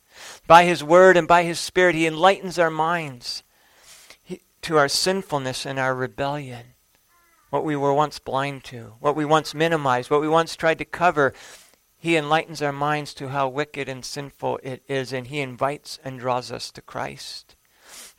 By 0.47 0.65
his 0.65 0.83
word 0.83 1.15
and 1.15 1.29
by 1.29 1.43
his 1.43 1.57
spirit, 1.57 1.95
he 1.95 2.05
enlightens 2.05 2.59
our 2.59 2.69
minds 2.69 3.43
to 4.63 4.77
our 4.77 4.89
sinfulness 4.89 5.65
and 5.65 5.79
our 5.79 5.95
rebellion. 5.95 6.73
What 7.51 7.63
we 7.63 7.75
were 7.75 7.93
once 7.93 8.17
blind 8.17 8.63
to, 8.65 8.95
what 8.99 9.15
we 9.15 9.25
once 9.25 9.53
minimized, 9.53 10.09
what 10.09 10.21
we 10.21 10.27
once 10.27 10.55
tried 10.55 10.79
to 10.79 10.85
cover, 10.85 11.33
he 11.97 12.17
enlightens 12.17 12.63
our 12.63 12.71
minds 12.71 13.13
to 13.15 13.27
how 13.27 13.47
wicked 13.47 13.87
and 13.87 14.03
sinful 14.03 14.59
it 14.63 14.81
is, 14.87 15.13
and 15.13 15.27
he 15.27 15.39
invites 15.39 15.99
and 16.03 16.19
draws 16.19 16.51
us 16.51 16.71
to 16.71 16.81
Christ. 16.81 17.55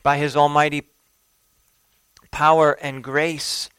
By 0.01 0.19
his 0.19 0.37
almighty 0.37 0.87
power 2.31 2.73
and 2.81 3.03
grace, 3.03 3.69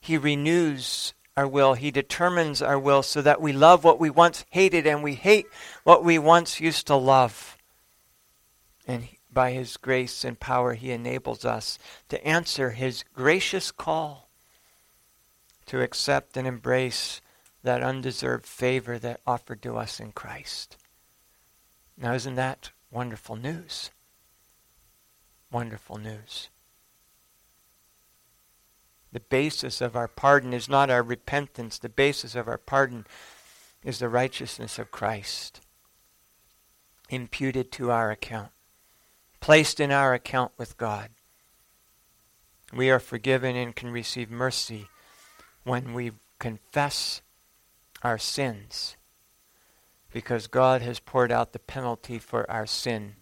he 0.00 0.18
renews 0.18 1.14
our 1.36 1.46
will. 1.46 1.74
He 1.74 1.90
determines 1.90 2.60
our 2.60 2.78
will 2.78 3.02
so 3.02 3.22
that 3.22 3.40
we 3.40 3.52
love 3.52 3.84
what 3.84 4.00
we 4.00 4.10
once 4.10 4.44
hated 4.50 4.86
and 4.86 5.02
we 5.02 5.14
hate 5.14 5.46
what 5.84 6.04
we 6.04 6.18
once 6.18 6.60
used 6.60 6.86
to 6.88 6.96
love. 6.96 7.56
And 8.86 9.08
by 9.32 9.52
His 9.52 9.76
grace 9.76 10.24
and 10.24 10.38
power, 10.38 10.74
He 10.74 10.90
enables 10.90 11.44
us 11.44 11.78
to 12.08 12.24
answer 12.26 12.70
His 12.70 13.04
gracious 13.14 13.70
call 13.70 14.28
to 15.66 15.80
accept 15.80 16.36
and 16.36 16.46
embrace 16.46 17.20
that 17.62 17.82
undeserved 17.82 18.46
favor 18.46 18.98
that 18.98 19.20
offered 19.26 19.62
to 19.62 19.76
us 19.76 20.00
in 20.00 20.12
Christ. 20.12 20.76
Now, 21.96 22.14
isn't 22.14 22.34
that 22.34 22.70
wonderful 22.90 23.36
news? 23.36 23.90
Wonderful 25.50 25.98
news. 25.98 26.48
The 29.12 29.20
basis 29.20 29.80
of 29.80 29.94
our 29.94 30.08
pardon 30.08 30.54
is 30.54 30.68
not 30.68 30.90
our 30.90 31.02
repentance. 31.02 31.78
The 31.78 31.88
basis 31.88 32.34
of 32.34 32.48
our 32.48 32.58
pardon 32.58 33.06
is 33.84 33.98
the 33.98 34.08
righteousness 34.08 34.78
of 34.78 34.90
Christ 34.90 35.60
imputed 37.10 37.70
to 37.70 37.90
our 37.90 38.10
account, 38.10 38.50
placed 39.40 39.80
in 39.80 39.92
our 39.92 40.14
account 40.14 40.52
with 40.56 40.78
God. 40.78 41.10
We 42.72 42.90
are 42.90 42.98
forgiven 42.98 43.54
and 43.54 43.76
can 43.76 43.90
receive 43.90 44.30
mercy 44.30 44.88
when 45.64 45.94
we 45.94 46.12
confess 46.38 47.22
our 48.02 48.18
sins 48.18 48.96
because 50.12 50.46
God 50.46 50.82
has 50.82 51.00
poured 51.00 51.32
out 51.32 51.52
the 51.52 51.58
penalty 51.58 52.18
for 52.18 52.48
our 52.50 52.66
sin 52.66 53.14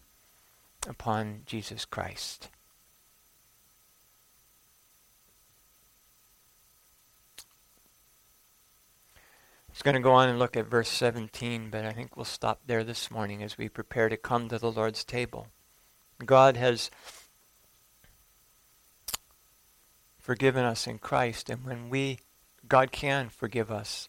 upon 0.89 1.43
Jesus 1.47 1.85
Christ. 1.85 2.49
I 9.69 9.73
was 9.73 9.83
going 9.83 9.95
to 9.95 10.01
go 10.01 10.13
on 10.13 10.29
and 10.29 10.39
look 10.39 10.57
at 10.57 10.67
verse 10.67 10.89
17, 10.89 11.71
but 11.71 11.85
I 11.85 11.93
think 11.93 12.17
we'll 12.17 12.25
stop 12.25 12.61
there 12.67 12.83
this 12.83 13.11
morning 13.11 13.43
as 13.43 13.57
we 13.57 13.69
prepare 13.69 14.09
to 14.09 14.17
come 14.17 14.49
to 14.49 14.59
the 14.59 14.73
Lord's 14.73 15.05
table. 15.05 15.47
God 16.27 16.57
has 16.57 16.91
forgiven 20.19 20.65
us 20.65 20.87
in 20.87 20.99
Christ, 20.99 21.49
and 21.49 21.65
when 21.65 21.89
we, 21.89 22.19
God 22.71 22.93
can 22.93 23.29
forgive 23.29 23.71
us 23.71 24.09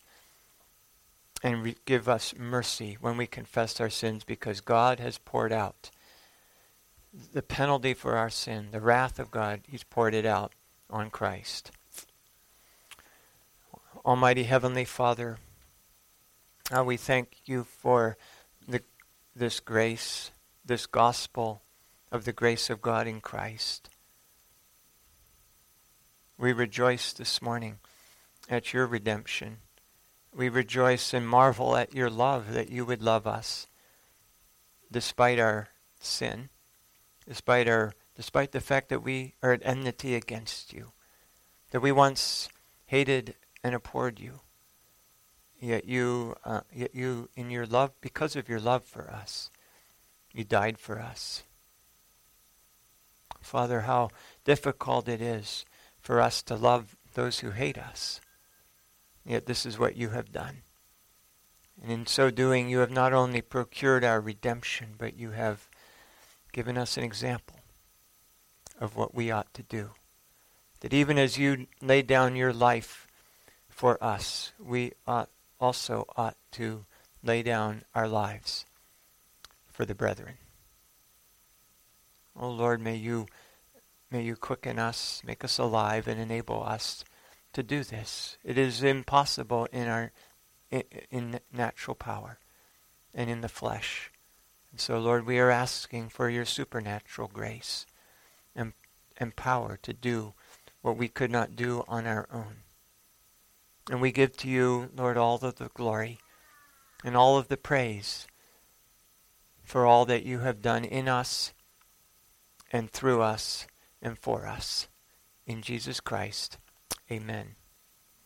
and 1.44 1.64
re- 1.64 1.76
give 1.86 2.08
us 2.08 2.36
mercy 2.38 2.96
when 3.02 3.18
we 3.18 3.26
confess 3.26 3.82
our 3.82 3.90
sins 3.90 4.24
because 4.24 4.62
God 4.62 5.00
has 5.00 5.18
poured 5.18 5.52
out 5.52 5.90
the 7.34 7.42
penalty 7.42 7.96
for 7.96 8.16
our 8.16 8.30
sin, 8.30 8.68
the 8.72 8.80
wrath 8.80 9.20
of 9.20 9.32
God, 9.32 9.62
He's 9.68 9.84
poured 9.84 10.14
it 10.14 10.28
out 10.28 10.54
on 10.92 11.10
Christ. 11.10 11.72
Almighty 14.06 14.44
Heavenly 14.44 14.86
Father, 14.86 15.40
uh, 16.72 16.84
we 16.84 16.98
thank 16.98 17.38
you 17.46 17.64
for 17.64 18.16
the, 18.68 18.82
this 19.36 19.60
grace, 19.60 20.30
this 20.64 20.86
gospel 20.86 21.64
of 22.12 22.26
the 22.26 22.32
grace 22.32 22.70
of 22.70 22.80
God 22.80 23.08
in 23.08 23.22
Christ. 23.22 23.90
We 26.38 26.54
rejoice 26.54 27.12
this 27.12 27.42
morning 27.42 27.80
at 28.52 28.74
your 28.74 28.86
redemption. 28.86 29.58
We 30.36 30.50
rejoice 30.50 31.14
and 31.14 31.28
marvel 31.28 31.76
at 31.76 31.96
your 31.96 32.10
love 32.10 32.54
that 32.54 32.70
you 32.70 32.86
would 32.86 33.02
love 33.02 33.26
us 33.26 33.68
despite 34.92 35.40
our 35.40 35.70
sin, 36.00 36.50
despite 37.28 37.68
our 37.68 37.94
despite 38.16 38.52
the 38.52 38.60
fact 38.60 38.90
that 38.90 39.02
we 39.02 39.34
are 39.42 39.54
at 39.54 39.66
enmity 39.66 40.14
against 40.16 40.74
you, 40.74 40.92
that 41.72 41.80
we 41.80 41.92
once 41.92 42.50
hated 42.88 43.36
and 43.64 43.74
abhorred 43.74 44.20
you. 44.20 44.42
Yet 45.60 45.86
you, 45.86 46.36
uh, 46.44 46.62
yet 46.74 46.94
you, 46.94 47.30
in 47.36 47.50
your 47.50 47.66
love, 47.66 47.92
because 48.02 48.36
of 48.36 48.50
your 48.50 48.60
love 48.60 48.84
for 48.84 49.10
us, 49.10 49.50
you 50.34 50.44
died 50.44 50.78
for 50.78 51.00
us. 51.00 51.44
Father, 53.42 53.82
how 53.82 54.10
difficult 54.44 55.08
it 55.08 55.22
is 55.22 55.66
for 56.02 56.20
us 56.20 56.42
to 56.44 56.56
love 56.56 56.96
those 57.14 57.40
who 57.40 57.52
hate 57.52 57.78
us. 57.78 58.20
Yet 59.26 59.46
this 59.46 59.66
is 59.66 59.78
what 59.78 59.96
you 59.96 60.10
have 60.10 60.32
done. 60.32 60.64
And 61.82 61.92
in 61.92 62.06
so 62.06 62.30
doing, 62.30 62.70
you 62.70 62.80
have 62.80 62.92
not 62.92 63.14
only 63.14 63.42
procured 63.42 64.04
our 64.04 64.22
redemption, 64.22 64.96
but 64.98 65.18
you 65.18 65.32
have 65.32 65.68
given 66.52 66.78
us 66.78 66.98
an 66.98 67.04
example 67.04 67.60
of 68.80 68.96
what 68.96 69.16
we 69.16 69.32
ought 69.32 69.54
to 69.54 69.64
do. 69.64 69.92
That 70.82 70.94
even 70.94 71.18
as 71.18 71.38
you 71.38 71.68
laid 71.82 72.08
down 72.08 72.36
your 72.36 72.54
life 72.54 73.08
for 73.70 74.04
us, 74.04 74.52
we 74.60 74.94
ought 75.08 75.30
also 75.60 76.06
ought 76.18 76.38
to 76.52 76.86
lay 77.24 77.44
down 77.44 77.84
our 77.94 78.08
lives 78.08 78.66
for 79.68 79.86
the 79.86 79.96
brethren. 79.96 80.34
Oh 82.36 82.50
Lord, 82.50 82.82
may 82.82 82.96
you 82.96 83.28
may 84.10 84.24
you 84.24 84.36
quicken 84.36 84.80
us, 84.80 85.22
make 85.24 85.44
us 85.44 85.58
alive, 85.58 86.08
and 86.08 86.20
enable 86.20 86.64
us 86.64 87.04
to 87.54 87.64
do 87.64 87.84
this. 87.84 88.38
It 88.44 88.58
is 88.58 88.84
impossible 88.84 89.68
in 89.72 89.88
our 89.88 90.12
in, 90.72 91.40
natural 91.52 91.96
power 91.96 92.40
and 93.14 93.30
in 93.30 93.42
the 93.42 93.50
flesh. 93.50 94.12
And 94.72 94.80
so, 94.80 95.00
Lord, 95.00 95.26
we 95.26 95.40
are 95.40 95.50
asking 95.50 96.10
for 96.10 96.30
your 96.30 96.46
supernatural 96.46 97.30
grace 97.32 97.86
and, 98.56 98.74
and 99.18 99.36
power 99.36 99.78
to 99.84 99.94
do 99.94 100.34
what 100.82 100.98
we 100.98 101.08
could 101.08 101.32
not 101.32 101.56
do 101.56 101.84
on 101.88 102.08
our 102.08 102.28
own. 102.32 102.64
And 103.90 104.02
we 104.02 104.12
give 104.12 104.38
to 104.38 104.48
you, 104.48 104.90
Lord, 104.96 105.18
all 105.18 105.36
of 105.36 105.56
the 105.56 105.70
glory 105.74 106.20
and 107.04 107.18
all 107.18 107.38
of 107.38 107.50
the 107.50 107.58
praise 107.58 108.28
for 109.64 109.86
all 109.86 110.06
that 110.06 110.24
you 110.24 110.40
have 110.40 110.62
done 110.62 110.86
in 110.86 111.08
us 111.08 111.54
and 112.72 112.92
through 112.92 113.22
us 113.22 113.68
and 114.02 114.18
for 114.18 114.48
us. 114.48 114.88
In 115.46 115.62
Jesus 115.62 116.00
Christ, 116.00 116.58
amen. 117.12 117.61